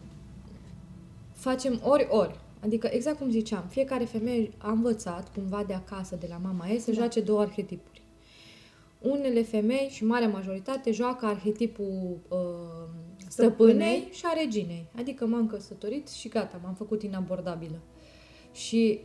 facem 1.33 1.81
ori-ori. 1.83 2.39
Adică, 2.63 2.89
exact 2.93 3.19
cum 3.19 3.31
ziceam, 3.31 3.65
fiecare 3.69 4.05
femeie 4.05 4.51
a 4.59 4.71
învățat 4.71 5.33
cumva 5.35 5.65
de 5.67 5.75
acasă, 5.75 6.17
de 6.17 6.27
la 6.31 6.37
mama 6.43 6.69
ei, 6.69 6.79
să 6.79 6.91
Da. 6.91 6.97
joace 6.97 7.21
două 7.21 7.41
arhetipuri. 7.41 8.03
Unele 9.01 9.43
femei 9.43 9.89
și 9.91 10.05
marea 10.05 10.29
majoritate 10.29 10.91
joacă 10.93 11.27
arhetipul 11.27 12.19
uh, 12.29 12.39
stăpânei 13.29 13.29
Stăpânei. 13.29 14.09
și 14.13 14.23
a 14.25 14.33
reginei. 14.43 14.87
Adică 14.97 15.27
m-am 15.27 15.47
căsătorit 15.47 16.09
și 16.09 16.29
gata, 16.29 16.61
m-am 16.63 16.75
făcut 16.75 17.03
inabordabilă. 17.03 17.81
Și 18.53 19.01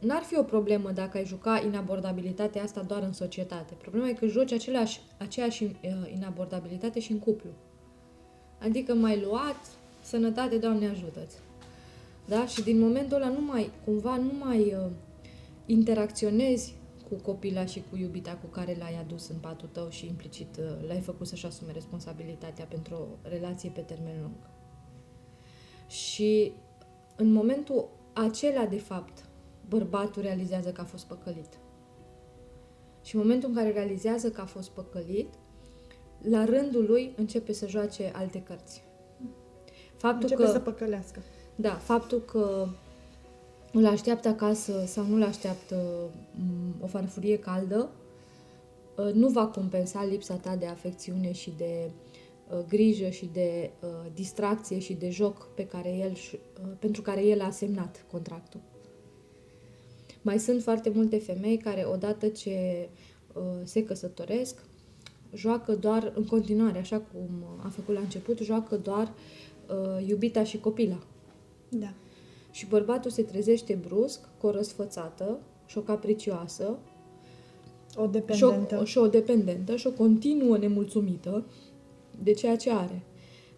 n-ar 0.00 0.22
fi 0.22 0.38
o 0.38 0.42
problemă 0.42 0.90
dacă 0.90 1.16
ai 1.16 1.24
juca 1.24 1.62
inabordabilitatea 1.66 2.62
asta 2.62 2.82
doar 2.82 3.02
în 3.02 3.12
societate. 3.12 3.74
Problema 3.74 4.08
e 4.08 4.12
că 4.12 4.26
joci 4.26 4.52
aceleași, 4.52 5.00
aceeași 5.18 5.64
uh, 5.64 5.70
inabordabilitate 6.14 7.00
și 7.00 7.12
în 7.12 7.18
cuplu. 7.18 7.50
Adică 8.58 8.94
mai 8.94 9.20
luat, 9.20 9.60
sănătate, 10.02 10.56
Doamne 10.56 10.88
ajută-ți. 10.88 11.36
Da? 12.30 12.46
Și 12.46 12.62
din 12.62 12.80
momentul 12.80 13.16
ăla 13.16 13.28
nu 13.28 13.40
mai, 13.40 13.70
cumva, 13.84 14.16
nu 14.16 14.32
mai 14.44 14.74
uh, 14.74 14.90
interacționezi 15.66 16.74
cu 17.08 17.14
copila 17.14 17.64
și 17.64 17.82
cu 17.90 17.96
iubita 17.96 18.38
cu 18.42 18.46
care 18.46 18.76
l-ai 18.78 18.98
adus 19.00 19.28
în 19.28 19.36
patul 19.36 19.68
tău 19.72 19.88
și 19.88 20.06
implicit 20.06 20.56
uh, 20.56 20.88
l-ai 20.88 21.00
făcut 21.00 21.26
să-și 21.26 21.46
asume 21.46 21.72
responsabilitatea 21.72 22.64
pentru 22.64 22.94
o 22.94 23.28
relație 23.28 23.70
pe 23.70 23.80
termen 23.80 24.14
lung. 24.20 24.34
Și 25.86 26.52
în 27.16 27.32
momentul 27.32 27.88
acela, 28.12 28.66
de 28.66 28.78
fapt, 28.78 29.24
bărbatul 29.68 30.22
realizează 30.22 30.72
că 30.72 30.80
a 30.80 30.84
fost 30.84 31.06
păcălit. 31.06 31.58
Și 33.02 33.14
în 33.14 33.20
momentul 33.20 33.48
în 33.48 33.54
care 33.54 33.70
realizează 33.70 34.30
că 34.30 34.40
a 34.40 34.46
fost 34.46 34.70
păcălit, 34.70 35.28
la 36.22 36.44
rândul 36.44 36.84
lui 36.84 37.14
începe 37.16 37.52
să 37.52 37.68
joace 37.68 38.10
alte 38.14 38.42
cărți. 38.42 38.82
Faptul 39.96 40.22
Începe 40.22 40.42
că... 40.42 40.50
să 40.50 40.58
păcălească. 40.58 41.22
Da, 41.56 41.74
faptul 41.74 42.20
că 42.20 42.66
îl 43.72 43.86
așteaptă 43.86 44.28
acasă 44.28 44.84
sau 44.86 45.04
nu 45.04 45.14
îl 45.14 45.22
așteaptă 45.22 45.76
m, 46.32 46.82
o 46.82 46.86
farfurie 46.86 47.38
caldă 47.38 47.90
uh, 48.96 49.12
nu 49.12 49.28
va 49.28 49.46
compensa 49.46 50.04
lipsa 50.04 50.34
ta 50.34 50.56
de 50.56 50.66
afecțiune 50.66 51.32
și 51.32 51.52
de 51.56 51.90
uh, 52.50 52.58
grijă 52.68 53.08
și 53.08 53.28
de 53.32 53.70
uh, 53.82 53.88
distracție 54.14 54.78
și 54.78 54.92
de 54.92 55.10
joc 55.10 55.48
pe 55.54 55.66
care 55.66 55.96
el, 55.96 56.14
și- 56.14 56.38
uh, 56.62 56.70
pentru 56.78 57.02
care 57.02 57.24
el 57.24 57.40
a 57.40 57.50
semnat 57.50 58.04
contractul. 58.10 58.60
Mai 60.22 60.38
sunt 60.38 60.62
foarte 60.62 60.90
multe 60.94 61.18
femei 61.18 61.56
care 61.56 61.86
odată 61.92 62.28
ce 62.28 62.88
uh, 63.34 63.42
se 63.64 63.84
căsătoresc 63.84 64.62
joacă 65.34 65.74
doar 65.74 66.12
în 66.14 66.24
continuare, 66.24 66.78
așa 66.78 66.98
cum 66.98 67.28
a 67.64 67.68
făcut 67.68 67.94
la 67.94 68.00
început, 68.00 68.38
joacă 68.38 68.76
doar 68.76 69.12
uh, 69.68 70.08
iubita 70.08 70.44
și 70.44 70.58
copila. 70.58 70.98
Da. 71.70 71.94
Și 72.50 72.66
bărbatul 72.66 73.10
se 73.10 73.22
trezește 73.22 73.74
brusc 73.74 74.20
cu 74.38 74.46
o 74.46 74.50
răsfățată 74.50 75.38
și 75.66 75.78
o 75.78 75.80
capricioasă 75.80 76.78
O 77.96 78.04
și 78.04 78.10
dependentă. 78.10 78.78
o, 78.80 78.84
și 78.84 78.98
o 78.98 79.06
dependentă 79.06 79.76
și 79.76 79.86
o 79.86 79.90
continuă 79.90 80.58
nemulțumită 80.58 81.46
de 82.22 82.32
ceea 82.32 82.56
ce 82.56 82.70
are. 82.70 83.02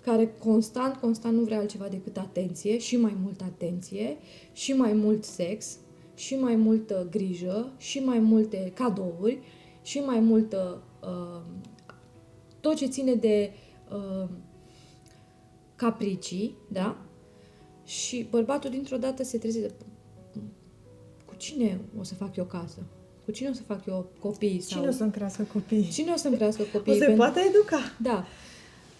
Care 0.00 0.34
constant, 0.38 0.94
constant 0.94 1.36
nu 1.36 1.44
vrea 1.44 1.58
altceva 1.58 1.88
decât 1.88 2.16
atenție 2.16 2.78
și 2.78 2.96
mai 2.96 3.16
multă 3.22 3.44
atenție 3.44 4.16
și 4.52 4.72
mai 4.72 4.92
mult 4.92 5.24
sex 5.24 5.78
și 6.14 6.34
mai 6.34 6.56
multă 6.56 7.06
grijă 7.10 7.72
și 7.76 7.98
mai 7.98 8.18
multe 8.18 8.72
cadouri 8.74 9.38
și 9.82 9.98
mai 9.98 10.20
multă 10.20 10.82
uh, 11.02 11.40
tot 12.60 12.74
ce 12.74 12.86
ține 12.86 13.14
de 13.14 13.52
uh, 13.92 14.28
capricii, 15.76 16.56
da? 16.68 16.96
Și 18.00 18.26
bărbatul 18.30 18.70
dintr-o 18.70 18.96
dată 18.96 19.22
se 19.22 19.38
trezește. 19.38 19.84
Cu 21.26 21.34
cine 21.36 21.80
o 21.98 22.02
să 22.02 22.14
fac 22.14 22.36
eu 22.36 22.44
casă? 22.44 22.78
Cu 23.24 23.30
cine 23.30 23.48
o 23.48 23.52
să 23.52 23.62
fac 23.62 23.86
eu 23.86 24.10
copii? 24.18 24.60
Sau... 24.60 24.78
Cine 24.78 24.88
o 24.88 24.92
să-mi 24.92 25.10
crească 25.10 25.42
copiii? 25.52 25.88
Cine 25.88 26.12
o 26.12 26.16
să-mi 26.16 26.36
crească 26.36 26.62
O 26.62 26.64
copiii? 26.72 26.96
să-i 26.96 27.06
Pentru- 27.06 27.24
poată 27.24 27.40
educa. 27.48 27.80
Da. 28.02 28.24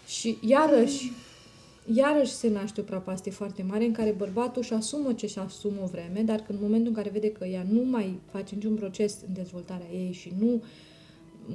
Și 0.06 0.38
iarăși, 0.40 1.12
iarăși 1.92 2.32
se 2.32 2.48
naște 2.48 2.80
o 2.80 2.84
prapastie 2.84 3.30
foarte 3.30 3.62
mare 3.62 3.84
în 3.84 3.92
care 3.92 4.10
bărbatul 4.10 4.62
își 4.62 4.72
asumă 4.72 5.12
ce 5.12 5.26
și 5.26 5.38
asumă 5.38 5.80
o 5.82 5.86
vreme, 5.86 6.22
dar 6.22 6.40
când 6.40 6.58
în 6.58 6.64
momentul 6.64 6.88
în 6.88 6.94
care 6.94 7.10
vede 7.10 7.32
că 7.32 7.44
ea 7.44 7.66
nu 7.68 7.82
mai 7.82 8.20
face 8.30 8.54
niciun 8.54 8.74
proces 8.74 9.18
în 9.26 9.32
dezvoltarea 9.32 9.90
ei 9.92 10.12
și 10.12 10.32
nu 10.38 10.62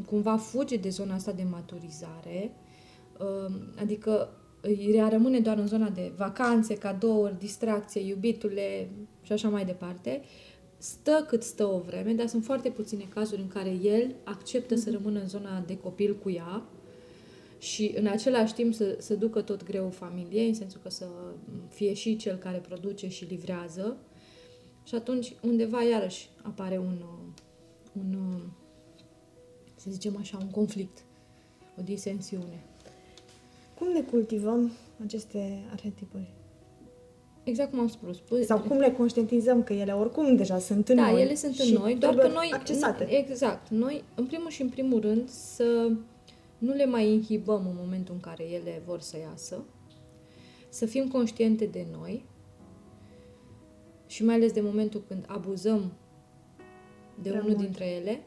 cumva 0.06 0.38
fuge 0.38 0.78
de 0.78 0.90
zona 0.90 1.14
asta 1.14 1.32
de 1.32 1.44
maturizare, 1.52 2.52
uh, 3.20 3.56
adică 3.80 4.12
îi 4.22 4.47
ea 4.94 5.08
rămâne 5.08 5.40
doar 5.40 5.58
în 5.58 5.68
zona 5.68 5.90
de 5.90 6.12
vacanțe, 6.16 6.74
cadouri, 6.74 7.40
distracție, 7.40 8.02
iubitule 8.02 8.90
și 9.22 9.32
așa 9.32 9.50
mai 9.50 9.66
departe, 9.66 10.22
stă 10.78 11.26
cât 11.28 11.44
stă 11.44 11.66
o 11.66 11.80
vreme, 11.80 12.14
dar 12.14 12.28
sunt 12.28 12.44
foarte 12.44 12.70
puține 12.70 13.06
cazuri 13.14 13.42
în 13.42 13.48
care 13.48 13.70
el 13.70 14.16
acceptă 14.24 14.76
să 14.76 14.92
rămână 14.92 15.20
în 15.20 15.28
zona 15.28 15.64
de 15.68 15.78
copil 15.78 16.16
cu 16.16 16.30
ea 16.30 16.64
și 17.60 17.94
în 17.98 18.08
același 18.08 18.54
timp 18.54 18.74
să, 18.74 18.96
să 19.00 19.16
ducă 19.16 19.42
tot 19.42 19.64
greul 19.64 19.92
familiei, 19.92 20.48
în 20.48 20.54
sensul 20.54 20.80
că 20.84 20.90
să 20.90 21.08
fie 21.70 21.94
și 21.94 22.16
cel 22.16 22.36
care 22.36 22.58
produce 22.58 23.08
și 23.08 23.26
livrează. 23.26 23.98
Și 24.84 24.96
atunci 24.96 25.34
undeva 25.42 25.84
iarăși 25.84 26.30
apare 26.42 26.78
un, 26.78 27.04
un 28.00 28.40
să 29.76 29.92
zicem 29.92 30.18
așa, 30.18 30.38
un 30.42 30.50
conflict, 30.50 31.04
o 31.80 31.82
disensiune. 31.82 32.64
Cum 33.80 33.88
ne 33.88 34.02
cultivăm 34.02 34.72
aceste 35.04 35.64
arhetipuri? 35.72 36.34
Exact 37.44 37.70
cum 37.70 37.80
am 37.80 37.88
spus. 37.88 38.20
Păi, 38.20 38.44
Sau 38.44 38.60
cum 38.60 38.78
le 38.78 38.92
conștientizăm 38.92 39.64
că 39.64 39.74
ele 39.74 39.92
oricum 39.92 40.36
deja 40.36 40.60
sunt 40.60 40.90
în 40.90 40.96
da, 40.96 41.12
noi 41.12 41.22
ele 41.22 41.36
sunt 41.36 41.54
și 41.56 41.74
în 41.74 41.82
noi, 41.82 41.96
doar 41.96 42.14
că 42.14 42.20
trebuie 42.20 42.40
noi... 42.40 42.52
accesate. 42.54 43.18
Exact. 43.18 43.70
Noi, 43.70 44.04
în 44.16 44.26
primul 44.26 44.50
și 44.50 44.62
în 44.62 44.70
primul 44.70 45.00
rând, 45.02 45.30
să 45.30 45.92
nu 46.58 46.74
le 46.74 46.86
mai 46.86 47.12
inhibăm 47.12 47.66
în 47.68 47.76
momentul 47.78 48.14
în 48.14 48.20
care 48.20 48.44
ele 48.44 48.82
vor 48.86 49.00
să 49.00 49.18
iasă, 49.18 49.64
să 50.70 50.86
fim 50.86 51.08
conștiente 51.08 51.66
de 51.66 51.86
noi 51.92 52.26
și 54.08 54.24
mai 54.24 54.36
ales 54.36 54.52
de 54.52 54.62
momentul 54.62 55.04
când 55.08 55.26
abuzăm 55.28 55.92
de 57.22 57.30
Prea 57.30 57.42
unul 57.42 57.54
mult. 57.56 57.64
dintre 57.64 57.86
ele 57.86 58.24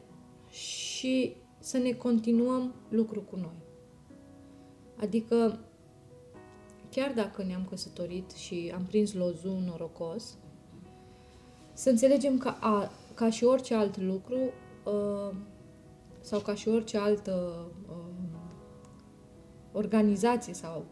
și 0.49 1.35
să 1.59 1.77
ne 1.77 1.91
continuăm 1.91 2.75
lucru 2.89 3.21
cu 3.21 3.35
noi. 3.35 3.55
Adică, 5.01 5.59
chiar 6.89 7.13
dacă 7.13 7.43
ne-am 7.43 7.65
căsătorit 7.69 8.31
și 8.31 8.71
am 8.75 8.85
prins 8.85 9.13
lozul 9.13 9.57
norocos, 9.65 10.37
să 11.73 11.89
înțelegem 11.89 12.37
că 12.37 12.53
a, 12.59 12.91
ca 13.15 13.29
și 13.29 13.43
orice 13.43 13.73
alt 13.73 13.97
lucru 13.97 14.39
uh, 14.85 15.35
sau 16.19 16.39
ca 16.39 16.55
și 16.55 16.67
orice 16.67 16.97
altă 16.97 17.65
uh, 17.89 17.95
organizație 19.71 20.53
sau 20.53 20.85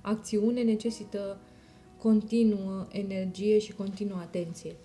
acțiune 0.00 0.62
necesită 0.62 1.40
continuă 1.98 2.86
energie 2.90 3.58
și 3.58 3.72
continuă 3.72 4.18
atenție. 4.18 4.76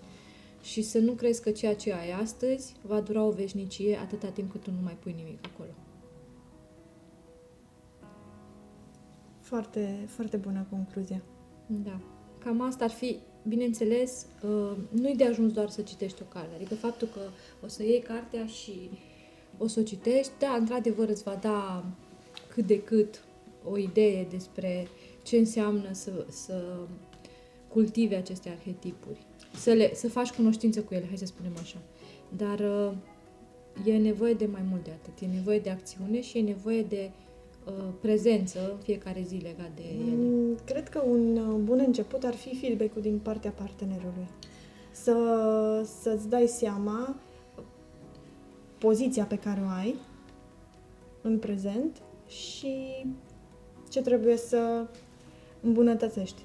Și 0.62 0.82
să 0.82 0.98
nu 0.98 1.12
crezi 1.12 1.42
că 1.42 1.50
ceea 1.50 1.74
ce 1.74 1.92
ai 1.92 2.10
astăzi 2.10 2.74
va 2.82 3.00
dura 3.00 3.22
o 3.22 3.30
veșnicie 3.30 3.96
atâta 3.96 4.28
timp 4.28 4.50
cât 4.50 4.62
tu 4.62 4.70
nu 4.70 4.80
mai 4.82 4.96
pui 5.00 5.14
nimic 5.16 5.38
acolo. 5.52 5.67
Foarte, 9.48 10.04
foarte 10.06 10.36
bună 10.36 10.66
concluzie. 10.70 11.22
Da. 11.66 12.00
Cam 12.38 12.60
asta 12.60 12.84
ar 12.84 12.90
fi, 12.90 13.18
bineînțeles, 13.46 14.26
uh, 14.42 14.76
nu-i 14.90 15.16
de 15.16 15.24
ajuns 15.24 15.52
doar 15.52 15.68
să 15.68 15.82
citești 15.82 16.22
o 16.22 16.24
carte. 16.24 16.54
Adică 16.54 16.74
faptul 16.74 17.08
că 17.08 17.20
o 17.64 17.68
să 17.68 17.82
iei 17.82 18.00
cartea 18.00 18.46
și 18.46 18.90
o 19.58 19.66
să 19.66 19.80
o 19.80 19.82
citești, 19.82 20.32
da, 20.38 20.56
într-adevăr 20.58 21.08
îți 21.08 21.22
va 21.22 21.38
da 21.40 21.84
cât 22.48 22.66
de 22.66 22.82
cât 22.82 23.24
o 23.64 23.78
idee 23.78 24.26
despre 24.30 24.88
ce 25.22 25.36
înseamnă 25.36 25.92
să, 25.92 26.26
să 26.28 26.78
cultive 27.68 28.16
aceste 28.16 28.48
arhetipuri. 28.48 29.26
Să, 29.54 29.72
le, 29.72 29.94
să 29.94 30.08
faci 30.08 30.30
cunoștință 30.30 30.82
cu 30.82 30.94
ele, 30.94 31.06
hai 31.06 31.16
să 31.18 31.26
spunem 31.26 31.52
așa. 31.60 31.78
Dar 32.36 32.58
uh, 32.58 32.92
e 33.84 33.96
nevoie 33.96 34.34
de 34.34 34.46
mai 34.46 34.62
mult 34.70 34.84
de 34.84 34.90
atât. 34.90 35.20
E 35.20 35.26
nevoie 35.26 35.58
de 35.58 35.70
acțiune 35.70 36.20
și 36.20 36.38
e 36.38 36.42
nevoie 36.42 36.82
de 36.82 37.10
uh, 37.10 37.27
prezență 38.00 38.58
în 38.72 38.78
fiecare 38.82 39.22
zi 39.26 39.34
legat 39.34 39.70
de 39.74 39.82
ele. 39.82 40.14
Mm, 40.16 40.56
Cred 40.64 40.88
că 40.88 41.02
un 41.06 41.36
uh, 41.36 41.54
bun 41.62 41.82
început 41.86 42.24
ar 42.24 42.34
fi 42.34 42.56
feedback-ul 42.56 43.02
din 43.02 43.18
partea 43.18 43.50
partenerului. 43.50 44.28
Să, 44.90 45.16
să-ți 46.00 46.28
dai 46.28 46.46
seama 46.46 47.16
poziția 48.78 49.24
pe 49.24 49.38
care 49.38 49.60
o 49.64 49.68
ai 49.68 49.94
în 51.22 51.38
prezent 51.38 51.96
și 52.28 53.06
ce 53.90 54.00
trebuie 54.00 54.36
să 54.36 54.86
îmbunătățești. 55.60 56.42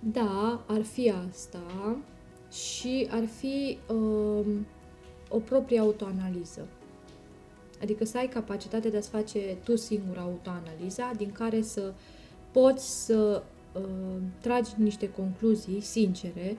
Da, 0.00 0.64
ar 0.66 0.82
fi 0.82 1.10
asta 1.10 1.96
și 2.50 3.08
ar 3.10 3.24
fi 3.24 3.78
um, 3.92 4.66
o 5.28 5.38
proprie 5.38 5.78
autoanaliză. 5.78 6.66
Adică 7.82 8.04
să 8.04 8.18
ai 8.18 8.28
capacitatea 8.28 8.90
de 8.90 8.96
a-ți 8.96 9.08
face 9.08 9.56
tu 9.64 9.76
singur 9.76 10.16
autoanaliza, 10.16 11.12
din 11.16 11.32
care 11.32 11.62
să 11.62 11.92
poți 12.52 13.04
să 13.04 13.42
uh, 13.72 13.82
tragi 14.40 14.70
niște 14.76 15.10
concluzii 15.10 15.80
sincere 15.80 16.56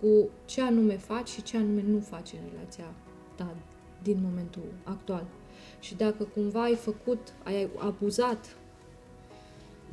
cu 0.00 0.28
ce 0.44 0.60
anume 0.60 0.96
faci 0.96 1.28
și 1.28 1.42
ce 1.42 1.56
anume 1.56 1.82
nu 1.86 2.00
faci 2.00 2.32
în 2.32 2.38
relația 2.52 2.94
ta 3.34 3.54
din 4.02 4.18
momentul 4.22 4.72
actual. 4.82 5.26
Și 5.80 5.94
dacă 5.94 6.24
cumva 6.24 6.62
ai 6.62 6.74
făcut, 6.74 7.18
ai 7.44 7.68
abuzat 7.76 8.56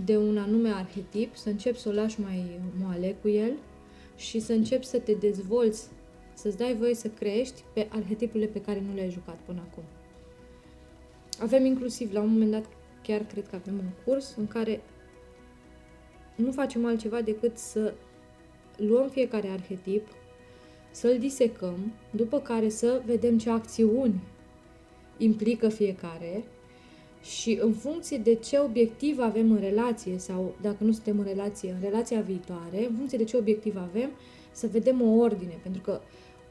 de 0.06 0.18
un 0.18 0.38
anume 0.38 0.70
arhetip, 0.70 1.36
să 1.36 1.50
începi 1.50 1.80
să 1.80 1.90
o 1.90 1.92
lași 1.92 2.22
mai 2.22 2.60
moale 2.80 3.18
cu 3.22 3.28
el 3.28 3.52
și 4.16 4.40
să 4.40 4.54
începi 4.54 4.86
să 4.86 5.00
te 5.00 5.14
dezvolți, 5.14 5.88
să-ți 6.34 6.58
dai 6.58 6.76
voie 6.76 6.96
să 6.96 7.08
crești 7.08 7.64
pe 7.74 7.88
arhetipurile 7.90 8.50
pe 8.50 8.62
care 8.62 8.84
nu 8.88 8.94
le-ai 8.94 9.10
jucat 9.10 9.38
până 9.46 9.62
acum. 9.70 9.84
Avem 11.40 11.66
inclusiv, 11.66 12.14
la 12.14 12.22
un 12.22 12.32
moment 12.32 12.52
dat, 12.52 12.66
chiar 13.04 13.22
cred 13.22 13.48
că 13.48 13.56
avem 13.56 13.74
un 13.74 13.90
curs 14.06 14.36
în 14.38 14.48
care 14.48 14.82
nu 16.36 16.52
facem 16.52 16.86
altceva 16.86 17.22
decât 17.22 17.58
să 17.58 17.94
luăm 18.78 19.10
fiecare 19.10 19.48
arhetip, 19.48 20.08
să-l 20.92 21.18
disecăm, 21.20 21.94
după 22.12 22.40
care 22.40 22.70
să 22.70 23.02
vedem 23.06 23.38
ce 23.38 23.50
acțiuni 23.50 24.22
implică 25.18 25.70
fiecare 25.70 26.44
și 27.22 27.60
în 27.62 27.74
funcție 27.74 28.18
de 28.18 28.36
ce 28.36 28.60
obiectiv 28.60 29.20
avem 29.20 29.52
în 29.52 29.60
relație 29.60 30.18
sau 30.18 30.56
dacă 30.62 30.84
nu 30.84 30.92
suntem 30.92 31.20
în 31.20 31.26
relație, 31.26 31.72
în 31.72 31.90
relația 31.90 32.22
viitoare, 32.22 32.86
în 32.90 32.96
funcție 32.96 33.18
de 33.18 33.24
ce 33.24 33.38
obiectiv 33.38 33.76
avem, 33.78 34.10
să 34.52 34.68
vedem 34.68 35.02
o 35.02 35.16
ordine, 35.16 35.60
pentru 35.64 35.82
că 35.82 36.02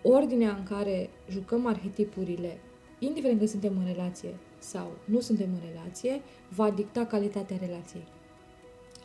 ordinea 0.03 0.55
în 0.57 0.63
care 0.63 1.11
jucăm 1.31 1.67
arhetipurile, 1.67 2.59
indiferent 2.99 3.41
că 3.41 3.47
suntem 3.47 3.77
în 3.79 3.93
relație 3.93 4.35
sau 4.65 4.91
nu 5.05 5.21
suntem 5.21 5.49
în 5.53 5.69
relație, 5.73 6.21
va 6.49 6.71
dicta 6.71 7.07
calitatea 7.07 7.57
relației. 7.67 8.05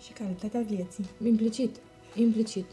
Și 0.04 0.12
calitatea 0.12 0.62
vieții. 0.62 1.06
Implicit. 1.26 1.76
Implicit. 2.15 2.65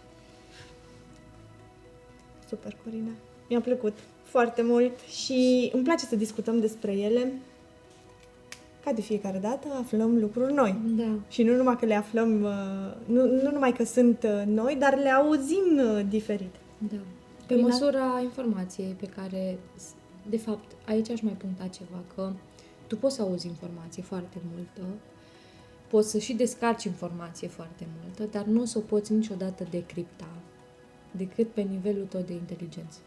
Super, 2.48 2.76
Corina. 2.84 3.10
Mi-a 3.48 3.60
plăcut 3.60 3.98
foarte 4.22 4.62
mult 4.62 4.98
și 5.00 5.70
îmi 5.74 5.82
place 5.84 6.04
să 6.04 6.16
discutăm 6.16 6.60
despre 6.60 6.92
ele. 6.92 7.32
Ca 8.84 8.92
de 8.92 9.00
fiecare 9.00 9.38
dată 9.38 9.68
aflăm 9.80 10.18
lucruri 10.18 10.52
noi. 10.52 10.76
Da. 10.86 11.18
Și 11.28 11.42
nu 11.42 11.56
numai 11.56 11.76
că 11.76 11.86
le 11.86 11.94
aflăm, 11.94 12.42
uh, 12.42 12.94
nu, 13.06 13.26
nu 13.42 13.50
numai 13.50 13.72
că 13.72 13.84
sunt 13.84 14.22
uh, 14.22 14.42
noi, 14.46 14.76
dar 14.78 14.98
le 14.98 15.08
auzim 15.08 15.64
uh, 15.78 16.00
diferit. 16.08 16.54
Da. 16.78 16.96
Pe 17.46 17.54
Prin 17.54 17.64
a- 17.64 17.66
măsura 17.68 18.20
informației 18.22 18.96
pe 19.00 19.06
care, 19.06 19.58
de 20.30 20.36
fapt, 20.38 20.70
aici 20.86 21.10
aș 21.10 21.20
mai 21.20 21.32
puncta 21.32 21.66
ceva, 21.66 22.02
că 22.14 22.32
tu 22.86 22.96
poți 22.96 23.14
să 23.14 23.22
auzi 23.22 23.46
informație 23.46 24.02
foarte 24.02 24.40
multă, 24.54 24.82
poți 25.88 26.10
să 26.10 26.18
și 26.18 26.32
descarci 26.32 26.84
informație 26.84 27.48
foarte 27.48 27.86
multă, 28.02 28.24
dar 28.24 28.44
nu 28.44 28.60
o 28.60 28.64
să 28.64 28.78
o 28.78 28.80
poți 28.80 29.12
niciodată 29.12 29.66
decripta 29.70 30.28
decât 31.10 31.48
pe 31.48 31.60
nivelul 31.60 32.04
tău 32.04 32.20
de 32.20 32.32
inteligență. 32.32 32.98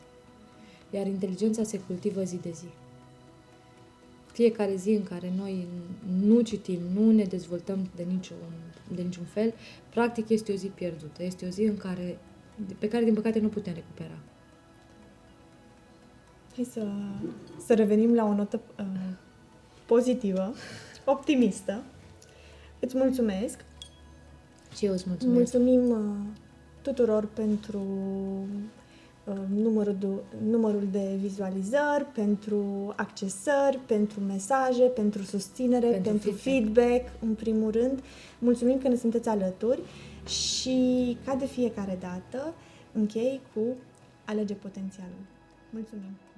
Iar 0.89 1.07
inteligența 1.07 1.63
se 1.63 1.79
cultivă 1.79 2.23
zi 2.23 2.37
de 2.37 2.51
zi. 2.51 2.67
Fiecare 4.31 4.75
zi 4.75 4.89
în 4.89 5.03
care 5.03 5.33
noi 5.37 5.67
nu 6.19 6.41
citim, 6.41 6.79
nu 6.93 7.11
ne 7.11 7.23
dezvoltăm 7.23 7.89
de 7.95 8.03
niciun, 8.03 8.37
de 8.95 9.01
niciun 9.01 9.23
fel, 9.23 9.53
practic 9.89 10.29
este 10.29 10.51
o 10.51 10.55
zi 10.55 10.67
pierdută. 10.67 11.23
Este 11.23 11.45
o 11.45 11.49
zi 11.49 11.61
în 11.63 11.77
care, 11.77 12.19
pe 12.79 12.87
care, 12.87 13.03
din 13.03 13.13
păcate, 13.13 13.39
nu 13.39 13.47
putem 13.47 13.73
recupera. 13.73 14.17
Hai 16.55 16.63
să, 16.63 16.87
să 17.65 17.73
revenim 17.73 18.13
la 18.13 18.25
o 18.25 18.33
notă 18.33 18.61
uh, 18.79 18.85
pozitivă, 19.93 20.53
optimistă. 21.05 21.83
Îți 22.79 22.97
mulțumesc. 22.97 23.57
Și 24.75 24.85
eu 24.85 24.93
îți 24.93 25.03
mulțumesc. 25.07 25.37
Mulțumim 25.37 25.89
uh, 25.89 26.15
tuturor 26.81 27.25
pentru 27.33 27.81
uh, 29.25 29.35
numărul, 29.55 29.95
de, 29.99 30.07
numărul 30.49 30.87
de 30.91 31.15
vizualizări, 31.21 32.05
pentru 32.13 32.93
accesări, 32.95 33.79
pentru 33.85 34.19
mesaje, 34.19 34.83
pentru 34.83 35.21
susținere, 35.23 35.87
Pentru 35.87 36.09
pentru, 36.09 36.31
feedback. 36.31 36.75
feedback. 36.87 37.09
în 37.21 37.33
primul 37.33 37.71
rând. 37.71 37.99
Mulțumim 38.39 38.77
că 38.77 38.87
ne 38.87 38.95
sunteți 38.95 39.29
alături 39.29 39.81
și, 40.27 40.77
ca 41.25 41.35
de 41.35 41.45
fiecare 41.45 41.97
dată, 42.01 42.53
închei 42.91 43.41
cu 43.53 43.61
alege 44.25 44.53
potențialul. 44.53 45.23
Mulțumim! 45.69 46.03
Mulțumim. 46.03 46.28